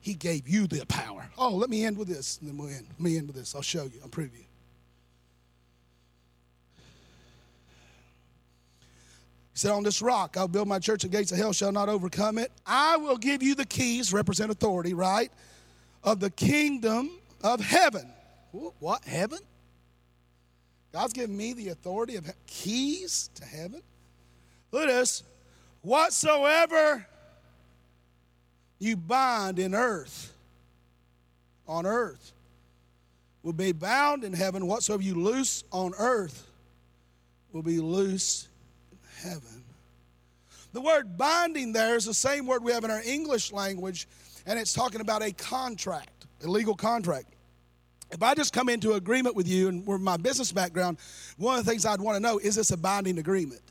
He 0.02 0.14
gave 0.14 0.48
you 0.48 0.68
the 0.68 0.86
power. 0.86 1.30
Oh, 1.38 1.56
let 1.56 1.70
me 1.70 1.84
end 1.84 1.98
with 1.98 2.08
this, 2.08 2.38
and 2.40 2.50
then 2.50 2.58
we'll 2.58 2.70
end. 2.70 2.88
Let 2.92 3.00
me 3.00 3.18
end 3.18 3.28
with 3.28 3.36
this. 3.36 3.54
I'll 3.54 3.62
show 3.62 3.84
you. 3.84 4.00
I'll 4.02 4.10
prove 4.10 4.34
you. 4.36 4.44
He 9.54 9.62
said, 9.62 9.72
On 9.72 9.84
this 9.84 10.02
rock 10.02 10.38
I'll 10.38 10.48
build 10.48 10.68
my 10.70 10.80
church, 10.80 11.02
the 11.02 11.10
gates 11.10 11.32
of 11.32 11.38
hell 11.38 11.52
shall 11.52 11.72
not 11.72 11.90
overcome 11.90 12.38
it. 12.38 12.52
I 12.66 12.96
will 12.98 13.18
give 13.18 13.44
you 13.44 13.56
the 13.56 13.66
keys, 13.66 14.14
represent 14.14 14.52
authority, 14.52 14.94
right? 14.94 15.32
Of 16.04 16.22
the 16.22 16.30
kingdom 16.30 17.12
of 17.44 17.60
heaven. 17.60 18.10
What? 18.52 19.04
Heaven? 19.04 19.40
God's 20.94 21.14
given 21.14 21.36
me 21.36 21.54
the 21.54 21.70
authority 21.70 22.16
of 22.16 22.32
keys 22.48 23.30
to 23.36 23.46
heaven. 23.46 23.82
Look 24.72 24.84
at 24.84 24.88
this. 24.88 25.24
Whatsoever 25.82 27.06
you 28.80 28.96
bind 28.96 29.60
in 29.60 29.76
earth, 29.76 30.34
on 31.68 31.86
earth, 31.86 32.32
will 33.44 33.54
be 33.54 33.72
bound 33.72 34.24
in 34.24 34.34
heaven. 34.34 34.68
Whatsoever 34.68 35.04
you 35.04 35.16
loose 35.16 35.64
on 35.72 35.94
earth 35.98 36.50
will 37.52 37.62
be 37.62 37.80
loose 37.80 38.48
in 38.92 38.98
heaven. 39.30 39.64
The 40.72 40.82
word 40.82 41.18
binding 41.18 41.74
there 41.74 41.96
is 41.96 42.06
the 42.06 42.14
same 42.14 42.46
word 42.46 42.64
we 42.64 42.72
have 42.72 42.84
in 42.84 42.92
our 42.92 43.02
English 43.04 43.52
language, 43.52 44.08
and 44.46 44.60
it's 44.60 44.74
talking 44.74 45.02
about 45.02 45.24
a 45.24 45.32
contract, 45.32 46.28
a 46.44 46.48
legal 46.48 46.76
contract. 46.76 47.28
If 48.12 48.24
I 48.24 48.34
just 48.34 48.54
come 48.54 48.70
into 48.70 48.94
agreement 48.94 49.36
with 49.36 49.48
you 49.48 49.68
and 49.70 49.86
with 49.86 50.02
my 50.02 50.18
business 50.18 50.52
background, 50.52 50.98
one 51.38 51.60
of 51.60 51.66
the 51.66 51.70
things 51.70 51.86
I'd 51.86 52.02
want 52.02 52.16
to 52.16 52.20
know 52.20 52.40
is 52.40 52.56
this 52.56 52.72
a 52.72 52.78
binding 52.78 53.20
agreement? 53.20 53.62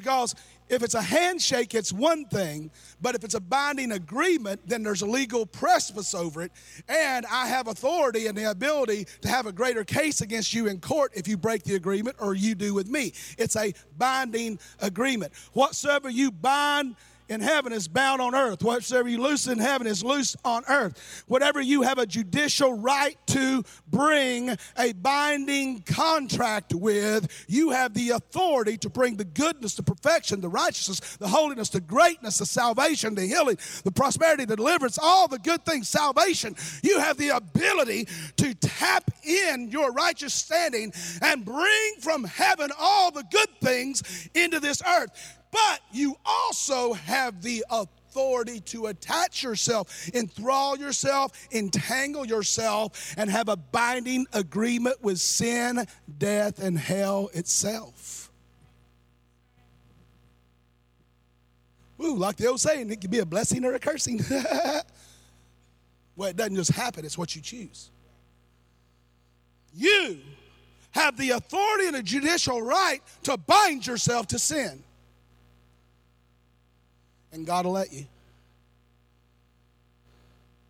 Because 0.00 0.34
if 0.70 0.82
it's 0.82 0.94
a 0.94 1.02
handshake, 1.02 1.74
it's 1.74 1.92
one 1.92 2.24
thing, 2.24 2.70
but 3.02 3.14
if 3.14 3.22
it's 3.22 3.34
a 3.34 3.40
binding 3.40 3.92
agreement, 3.92 4.62
then 4.66 4.82
there's 4.82 5.02
a 5.02 5.06
legal 5.06 5.44
precipice 5.44 6.14
over 6.14 6.40
it, 6.40 6.52
and 6.88 7.26
I 7.26 7.48
have 7.48 7.68
authority 7.68 8.28
and 8.28 8.38
the 8.38 8.50
ability 8.50 9.06
to 9.20 9.28
have 9.28 9.44
a 9.44 9.52
greater 9.52 9.84
case 9.84 10.22
against 10.22 10.54
you 10.54 10.68
in 10.68 10.80
court 10.80 11.12
if 11.14 11.28
you 11.28 11.36
break 11.36 11.64
the 11.64 11.74
agreement 11.74 12.16
or 12.18 12.34
you 12.34 12.54
do 12.54 12.72
with 12.72 12.88
me. 12.88 13.12
It's 13.36 13.56
a 13.56 13.74
binding 13.98 14.58
agreement. 14.78 15.34
Whatsoever 15.52 16.08
you 16.08 16.30
bind 16.30 16.96
in 17.30 17.40
heaven 17.40 17.72
is 17.72 17.86
bound 17.86 18.20
on 18.20 18.34
earth. 18.34 18.62
Whatsoever 18.62 19.08
you 19.08 19.22
loose 19.22 19.46
in 19.46 19.58
heaven 19.58 19.86
is 19.86 20.02
loose 20.02 20.36
on 20.44 20.64
earth. 20.68 21.24
Whatever 21.28 21.60
you 21.60 21.82
have 21.82 21.98
a 21.98 22.04
judicial 22.04 22.74
right 22.74 23.16
to 23.28 23.62
bring 23.86 24.56
a 24.76 24.92
binding 24.94 25.82
contract 25.82 26.74
with, 26.74 27.46
you 27.48 27.70
have 27.70 27.94
the 27.94 28.10
authority 28.10 28.76
to 28.78 28.90
bring 28.90 29.16
the 29.16 29.24
goodness, 29.24 29.76
the 29.76 29.82
perfection, 29.82 30.40
the 30.40 30.48
righteousness, 30.48 31.16
the 31.16 31.28
holiness, 31.28 31.68
the 31.68 31.80
greatness, 31.80 32.38
the 32.38 32.46
salvation, 32.46 33.14
the 33.14 33.26
healing, 33.26 33.58
the 33.84 33.92
prosperity, 33.92 34.44
the 34.44 34.56
deliverance, 34.56 34.98
all 35.00 35.28
the 35.28 35.38
good 35.38 35.64
things, 35.64 35.88
salvation. 35.88 36.56
You 36.82 36.98
have 36.98 37.16
the 37.16 37.28
ability 37.28 38.08
to 38.38 38.54
tap 38.54 39.08
in 39.22 39.70
your 39.70 39.92
righteous 39.92 40.34
standing 40.34 40.92
and 41.22 41.44
bring 41.44 41.94
from 42.00 42.24
heaven 42.24 42.70
all 42.76 43.12
the 43.12 43.24
good 43.30 43.48
things 43.60 44.28
into 44.34 44.58
this 44.58 44.82
earth. 44.84 45.36
But 45.50 45.80
you 45.92 46.16
also 46.24 46.92
have 46.92 47.42
the 47.42 47.64
authority 47.70 48.60
to 48.60 48.86
attach 48.86 49.42
yourself, 49.42 50.08
enthrall 50.14 50.76
yourself, 50.78 51.32
entangle 51.52 52.26
yourself, 52.26 53.14
and 53.16 53.30
have 53.30 53.48
a 53.48 53.56
binding 53.56 54.26
agreement 54.32 55.02
with 55.02 55.18
sin, 55.18 55.86
death, 56.18 56.62
and 56.62 56.78
hell 56.78 57.30
itself. 57.34 58.30
Ooh, 62.02 62.16
like 62.16 62.36
the 62.36 62.46
old 62.46 62.60
saying, 62.60 62.90
it 62.90 63.00
can 63.00 63.10
be 63.10 63.18
a 63.18 63.26
blessing 63.26 63.64
or 63.64 63.74
a 63.74 63.78
cursing. 63.78 64.20
well, 66.16 66.30
it 66.30 66.36
doesn't 66.36 66.56
just 66.56 66.72
happen, 66.72 67.04
it's 67.04 67.18
what 67.18 67.36
you 67.36 67.42
choose. 67.42 67.90
You 69.74 70.18
have 70.92 71.16
the 71.16 71.30
authority 71.30 71.86
and 71.86 71.94
the 71.94 72.02
judicial 72.02 72.62
right 72.62 73.00
to 73.24 73.36
bind 73.36 73.86
yourself 73.86 74.26
to 74.28 74.38
sin 74.38 74.82
and 77.32 77.46
God 77.46 77.64
will 77.64 77.72
let 77.72 77.92
you. 77.92 78.06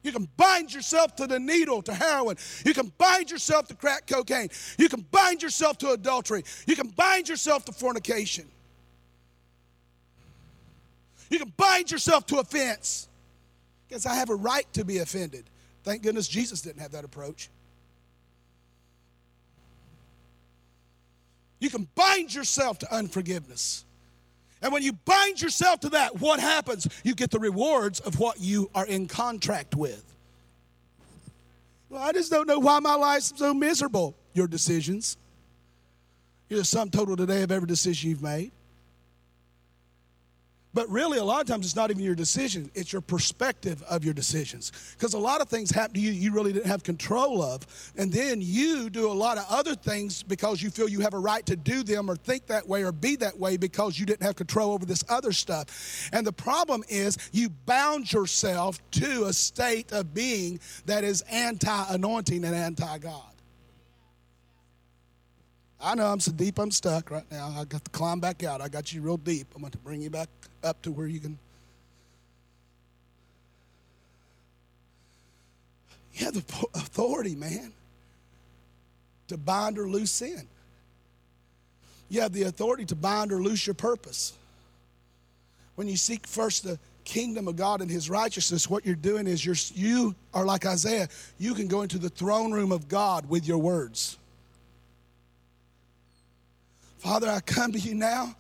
You 0.03 0.12
can 0.12 0.29
bind 0.37 0.73
yourself 0.73 1.14
to 1.16 1.27
the 1.27 1.38
needle, 1.38 1.83
to 1.83 1.92
heroin. 1.92 2.37
You 2.64 2.73
can 2.73 2.90
bind 2.96 3.31
yourself 3.31 3.68
to 3.68 3.75
crack 3.75 4.07
cocaine. 4.07 4.49
You 4.79 4.88
can 4.88 5.05
bind 5.11 5.42
yourself 5.42 5.77
to 5.79 5.90
adultery. 5.90 6.44
You 6.66 6.75
can 6.75 6.88
bind 6.88 7.29
yourself 7.29 7.66
to 7.66 7.73
fornication. 7.73 8.46
You 11.29 11.38
can 11.38 11.53
bind 11.57 11.90
yourself 11.90 12.27
to 12.27 12.38
offense. 12.38 13.09
Because 13.88 14.07
I 14.07 14.14
have 14.14 14.31
a 14.31 14.35
right 14.35 14.70
to 14.73 14.85
be 14.85 14.99
offended. 14.99 15.44
Thank 15.85 16.03
goodness 16.03 16.29
Jesus 16.29 16.62
didn't 16.62 16.81
have 16.81 16.92
that 16.92 17.05
approach. 17.05 17.51
You 21.59 21.68
can 21.68 21.87
bind 21.94 22.35
yourself 22.35 22.79
to 22.79 22.94
unforgiveness. 22.94 23.85
And 24.62 24.73
when 24.73 24.83
you 24.83 24.92
bind 24.92 25.40
yourself 25.40 25.81
to 25.81 25.90
that, 25.90 26.20
what 26.20 26.38
happens? 26.38 26.87
You 27.03 27.14
get 27.14 27.31
the 27.31 27.38
rewards 27.38 28.01
of 28.01 28.18
what 28.18 28.40
you 28.40 28.70
are 28.75 28.87
in 28.87 29.07
contract 29.07 29.75
with. 29.75 30.05
Well, 31.88 32.03
I 32.03 32.12
just 32.12 32.31
don't 32.31 32.46
know 32.46 32.59
why 32.59 32.79
my 32.81 32.94
life's 32.94 33.33
so 33.37 33.55
miserable. 33.55 34.14
Your 34.33 34.46
decisions. 34.46 35.16
You're 36.49 36.61
the 36.61 36.64
sum 36.64 36.90
total 36.90 37.16
today 37.16 37.42
of 37.42 37.51
every 37.51 37.66
decision 37.66 38.11
you've 38.11 38.23
made. 38.23 38.53
But 40.72 40.88
really, 40.88 41.18
a 41.18 41.24
lot 41.24 41.40
of 41.40 41.48
times 41.48 41.66
it's 41.66 41.74
not 41.74 41.90
even 41.90 42.04
your 42.04 42.14
decision, 42.14 42.70
it's 42.74 42.92
your 42.92 43.02
perspective 43.02 43.83
of 43.88 44.04
your 44.04 44.14
decisions. 44.14 44.70
Because 44.96 45.14
a 45.14 45.18
lot 45.18 45.40
of 45.40 45.48
things 45.48 45.70
happen 45.70 45.94
to 45.94 46.00
you 46.00 46.12
you 46.12 46.33
really 46.33 46.52
didn't 46.52 46.68
have 46.68 46.85
control 46.85 47.42
of. 47.42 47.66
And 47.96 48.12
then 48.12 48.40
you 48.40 48.88
do 48.88 49.11
a 49.11 49.12
lot 49.12 49.37
of 49.37 49.46
other 49.48 49.74
things 49.74 50.22
because 50.22 50.62
you 50.62 50.70
feel 50.70 50.88
you 50.88 51.00
have 51.00 51.14
a 51.14 51.18
right 51.18 51.44
to 51.46 51.56
do 51.56 51.83
them 51.83 52.09
or 52.09 52.14
think 52.14 52.46
that 52.46 52.68
way 52.68 52.85
or 52.85 52.92
be 52.92 53.16
that 53.16 53.37
way 53.37 53.56
because 53.56 53.98
you 53.98 54.06
didn't 54.06 54.22
have 54.22 54.37
control 54.37 54.72
over 54.72 54.87
this 54.87 55.02
other 55.09 55.33
stuff. 55.33 56.09
And 56.12 56.24
the 56.24 56.33
problem 56.33 56.85
is 56.88 57.18
you 57.33 57.50
bound 57.50 58.12
yourself 58.12 58.78
to 58.92 59.24
a 59.24 59.33
state 59.33 59.90
of 59.92 60.14
being 60.14 60.61
that 60.87 61.02
is 61.02 61.22
anti 61.22 61.85
anointing 61.88 62.44
and 62.44 62.54
anti 62.54 62.98
God. 62.98 63.30
I 65.83 65.95
know 65.95 66.07
I'm 66.07 66.21
so 66.21 66.33
deep 66.33 66.59
I'm 66.59 66.71
stuck 66.71 67.11
right 67.11 67.25
now. 67.31 67.55
I 67.57 67.64
got 67.64 67.85
to 67.85 67.90
climb 67.90 68.21
back 68.21 68.45
out. 68.45 68.61
I 68.61 68.69
got 68.69 68.93
you 68.93 69.01
real 69.01 69.16
deep. 69.16 69.47
I'm 69.55 69.62
going 69.62 69.73
to 69.73 69.79
bring 69.79 70.03
you 70.03 70.11
back 70.11 70.29
up 70.62 70.83
to 70.83 70.93
where 70.93 71.07
you 71.07 71.21
can. 71.21 71.38
You 76.14 76.27
have 76.27 76.35
the 76.35 76.66
authority, 76.75 77.35
man, 77.35 77.72
to 79.28 79.39
bind 79.39 79.78
or 79.78 79.89
loose 79.89 80.11
sin. 80.11 80.47
You 82.11 82.20
have 82.20 82.33
the 82.33 82.43
authority 82.43 82.85
to 82.87 82.97
bind 82.97 83.33
or 83.33 83.41
loose 83.41 83.66
your 83.66 83.74
purpose. 83.74 84.35
When 85.76 85.89
you 85.89 85.97
seek 85.97 86.26
first 86.26 86.64
the 86.64 86.78
kingdom 87.05 87.49
of 87.49 87.57
God 87.57 87.81
and 87.81 87.91
his 87.91 88.11
righteousness, 88.11 88.68
what 88.68 88.85
you're 88.85 88.97
doing 88.97 89.26
is 89.26 89.47
you're, 89.47 89.57
you 89.72 90.14
are 90.35 90.45
like 90.45 90.66
Isaiah. 90.66 91.09
You 91.39 91.55
can 91.55 91.68
go 91.68 91.81
into 91.83 91.97
the 91.97 92.11
throne 92.11 92.53
room 92.53 92.70
of 92.70 92.89
God 92.89 93.31
with 93.31 93.49
your 93.49 93.59
words. 93.59 94.18
Father, 97.01 97.28
I 97.28 97.40
come 97.40 97.72
to 97.72 97.78
you 97.78 97.94
now, 97.94 98.34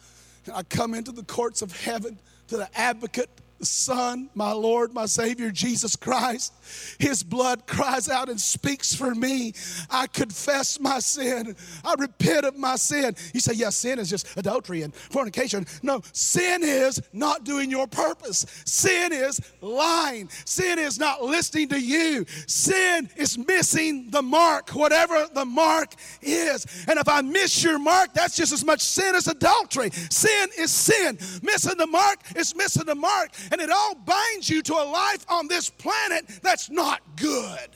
and 0.44 0.54
I 0.54 0.62
come 0.64 0.92
into 0.92 1.12
the 1.12 1.22
courts 1.22 1.62
of 1.62 1.72
heaven 1.72 2.18
to 2.48 2.58
the 2.58 2.68
advocate 2.78 3.30
Son, 3.62 4.30
my 4.34 4.52
Lord, 4.52 4.92
my 4.94 5.06
Savior, 5.06 5.50
Jesus 5.50 5.96
Christ. 5.96 6.52
His 6.98 7.22
blood 7.22 7.66
cries 7.66 8.08
out 8.08 8.28
and 8.28 8.40
speaks 8.40 8.94
for 8.94 9.14
me. 9.14 9.52
I 9.90 10.06
confess 10.06 10.80
my 10.80 10.98
sin. 10.98 11.56
I 11.84 11.94
repent 11.98 12.44
of 12.44 12.56
my 12.56 12.76
sin. 12.76 13.14
You 13.34 13.40
say, 13.40 13.54
yes, 13.54 13.76
sin 13.76 13.98
is 13.98 14.10
just 14.10 14.36
adultery 14.36 14.82
and 14.82 14.94
fornication. 14.94 15.66
No, 15.82 16.02
sin 16.12 16.62
is 16.62 17.00
not 17.12 17.44
doing 17.44 17.70
your 17.70 17.86
purpose. 17.86 18.46
Sin 18.64 19.12
is 19.12 19.40
lying. 19.60 20.28
Sin 20.44 20.78
is 20.78 20.98
not 20.98 21.22
listening 21.22 21.68
to 21.68 21.80
you. 21.80 22.24
Sin 22.46 23.08
is 23.16 23.36
missing 23.38 24.10
the 24.10 24.22
mark, 24.22 24.70
whatever 24.70 25.26
the 25.34 25.44
mark 25.44 25.94
is. 26.22 26.66
And 26.88 26.98
if 26.98 27.08
I 27.08 27.20
miss 27.20 27.62
your 27.62 27.78
mark, 27.78 28.14
that's 28.14 28.36
just 28.36 28.52
as 28.52 28.64
much 28.64 28.80
sin 28.80 29.14
as 29.14 29.28
adultery. 29.28 29.90
Sin 29.90 30.48
is 30.58 30.70
sin. 30.70 31.18
Missing 31.42 31.78
the 31.78 31.86
mark 31.86 32.18
is 32.36 32.54
missing 32.54 32.86
the 32.86 32.94
mark. 32.94 33.30
And 33.50 33.60
it 33.60 33.70
all 33.70 33.94
binds 33.94 34.48
you 34.48 34.62
to 34.62 34.74
a 34.74 34.84
life 34.84 35.26
on 35.28 35.48
this 35.48 35.68
planet 35.68 36.26
that's 36.42 36.70
not 36.70 37.00
good. 37.16 37.68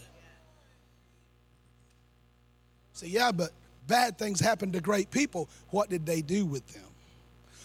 Say, 2.92 3.08
yeah, 3.08 3.32
but 3.32 3.50
bad 3.88 4.16
things 4.18 4.38
happen 4.38 4.70
to 4.72 4.80
great 4.80 5.10
people. 5.10 5.48
What 5.70 5.90
did 5.90 6.06
they 6.06 6.22
do 6.22 6.46
with 6.46 6.66
them? 6.68 6.84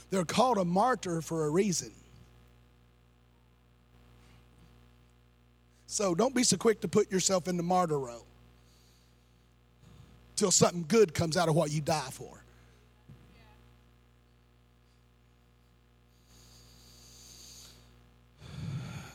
They're 0.10 0.26
called 0.26 0.57
a 0.57 0.66
martyr 0.66 1.22
for 1.22 1.45
a 1.45 1.49
reason. 1.49 1.91
So 5.86 6.16
don't 6.16 6.34
be 6.34 6.43
so 6.43 6.57
quick 6.57 6.82
to 6.82 6.88
put 6.88 7.12
yourself 7.12 7.47
in 7.47 7.57
the 7.57 7.64
martyr 7.64 7.99
row 7.99 8.24
till 10.36 10.51
something 10.51 10.86
good 10.88 11.14
comes 11.14 11.36
out 11.36 11.49
of 11.49 11.55
what 11.55 11.72
you 11.72 11.82
die 11.82 12.10
for. 12.12 12.39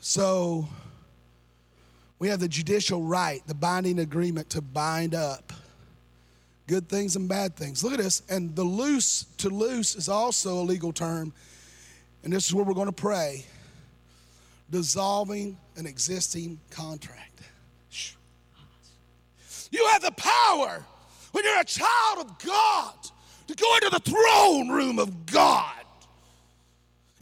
So 0.06 0.68
we 2.18 2.28
have 2.28 2.38
the 2.38 2.46
judicial 2.46 3.02
right, 3.02 3.40
the 3.46 3.54
binding 3.54 4.00
agreement 4.00 4.50
to 4.50 4.60
bind 4.60 5.14
up 5.14 5.50
good 6.66 6.90
things 6.90 7.16
and 7.16 7.26
bad 7.26 7.56
things. 7.56 7.82
Look 7.82 7.94
at 7.94 8.00
this. 8.00 8.20
And 8.28 8.54
the 8.54 8.64
loose 8.64 9.24
to 9.38 9.48
loose 9.48 9.96
is 9.96 10.10
also 10.10 10.60
a 10.60 10.62
legal 10.62 10.92
term. 10.92 11.32
And 12.22 12.30
this 12.30 12.46
is 12.46 12.54
where 12.54 12.66
we're 12.66 12.74
going 12.74 12.84
to 12.88 12.92
pray 12.92 13.46
dissolving 14.70 15.56
an 15.76 15.86
existing 15.86 16.60
contract. 16.68 17.40
You 19.70 19.86
have 19.86 20.02
the 20.02 20.12
power 20.12 20.84
when 21.32 21.44
you're 21.44 21.60
a 21.60 21.64
child 21.64 22.18
of 22.18 22.38
God 22.44 22.94
to 23.46 23.54
go 23.54 23.74
into 23.76 23.88
the 23.88 24.00
throne 24.00 24.68
room 24.68 24.98
of 24.98 25.24
God 25.24 25.73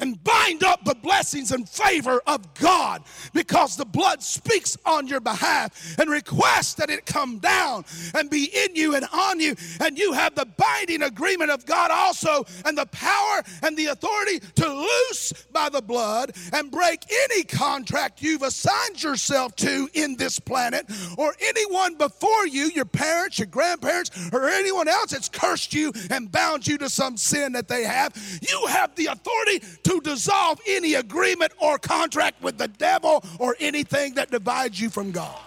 and 0.03 0.23
bind 0.25 0.65
up 0.65 0.85
the 0.85 0.97
blessings 0.97 1.53
and 1.53 1.67
favor 1.69 2.21
of 2.27 2.53
God 2.55 3.05
because 3.33 3.77
the 3.77 3.85
blood 3.85 4.21
speaks 4.21 4.77
on 4.85 5.07
your 5.07 5.21
behalf 5.21 5.97
and 5.97 6.11
requests 6.11 6.75
that 6.75 6.91
it 6.91 7.07
come 7.07 7.39
down 7.39 7.85
and 8.13 8.29
be 8.29 8.51
in 8.53 8.75
you 8.75 8.97
and 8.97 9.07
on 9.13 9.39
you. 9.39 9.55
And 9.81 9.97
you 9.97 10.13
have 10.13 10.35
the 10.35 10.45
binding 10.57 11.03
agreement 11.03 11.53
of 11.53 11.65
God 11.67 11.93
also 11.93 12.45
and 12.65 12.77
the 12.77 12.87
power 12.87 13.45
and 13.63 13.77
the 13.77 13.87
authority 13.87 14.41
to 14.57 14.69
loose 14.69 15.33
by 15.53 15.69
the 15.69 15.81
blood 15.81 16.33
and 16.53 16.73
break 16.73 17.05
any 17.31 17.45
contract 17.45 18.23
you've 18.23 18.43
assigned 18.43 19.01
yourself 19.01 19.55
to 19.57 19.89
in 19.95 20.17
this 20.17 20.41
planet 20.41 20.85
or 21.17 21.33
anyone 21.41 21.95
before 21.95 22.49
you, 22.49 22.65
your 22.75 22.85
parents, 22.85 23.39
your 23.39 23.47
grandparents, 23.47 24.11
or 24.33 24.49
anyone 24.49 24.89
else 24.89 25.13
that's 25.13 25.29
cursed 25.29 25.73
you 25.73 25.93
and 26.11 26.33
bound 26.33 26.67
you 26.67 26.77
to 26.79 26.91
some 26.91 27.17
sin 27.17 27.53
that 27.53 27.69
they 27.69 27.85
have. 27.85 28.13
You 28.49 28.67
have 28.67 28.97
the 28.97 29.07
authority 29.07 29.61
to 29.85 29.92
to 29.93 30.11
dissolve 30.11 30.61
any 30.67 30.95
agreement 30.95 31.53
or 31.61 31.79
contract 31.79 32.43
with 32.43 32.59
the 32.59 32.69
devil 32.69 33.25
or 33.39 33.57
anything 33.61 34.15
that 34.15 34.31
divides 34.31 34.81
you 34.81 34.91
from 34.91 35.11
God. 35.11 35.41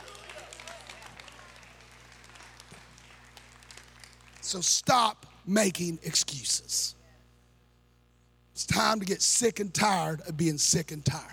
So 4.41 4.61
stop 4.61 5.25
making 5.45 5.99
excuses. 6.03 6.95
It's 8.53 8.65
time 8.65 8.99
to 8.99 9.05
get 9.05 9.21
sick 9.21 9.59
and 9.59 9.73
tired 9.73 10.21
of 10.27 10.37
being 10.37 10.57
sick 10.57 10.91
and 10.91 11.03
tired. 11.03 11.23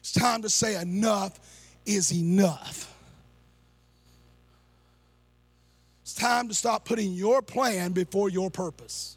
It's 0.00 0.12
time 0.12 0.42
to 0.42 0.48
say 0.48 0.80
enough 0.80 1.40
is 1.86 2.12
enough. 2.12 2.94
It's 6.02 6.14
time 6.14 6.48
to 6.48 6.54
stop 6.54 6.84
putting 6.84 7.12
your 7.12 7.42
plan 7.42 7.92
before 7.92 8.28
your 8.28 8.50
purpose. 8.50 9.16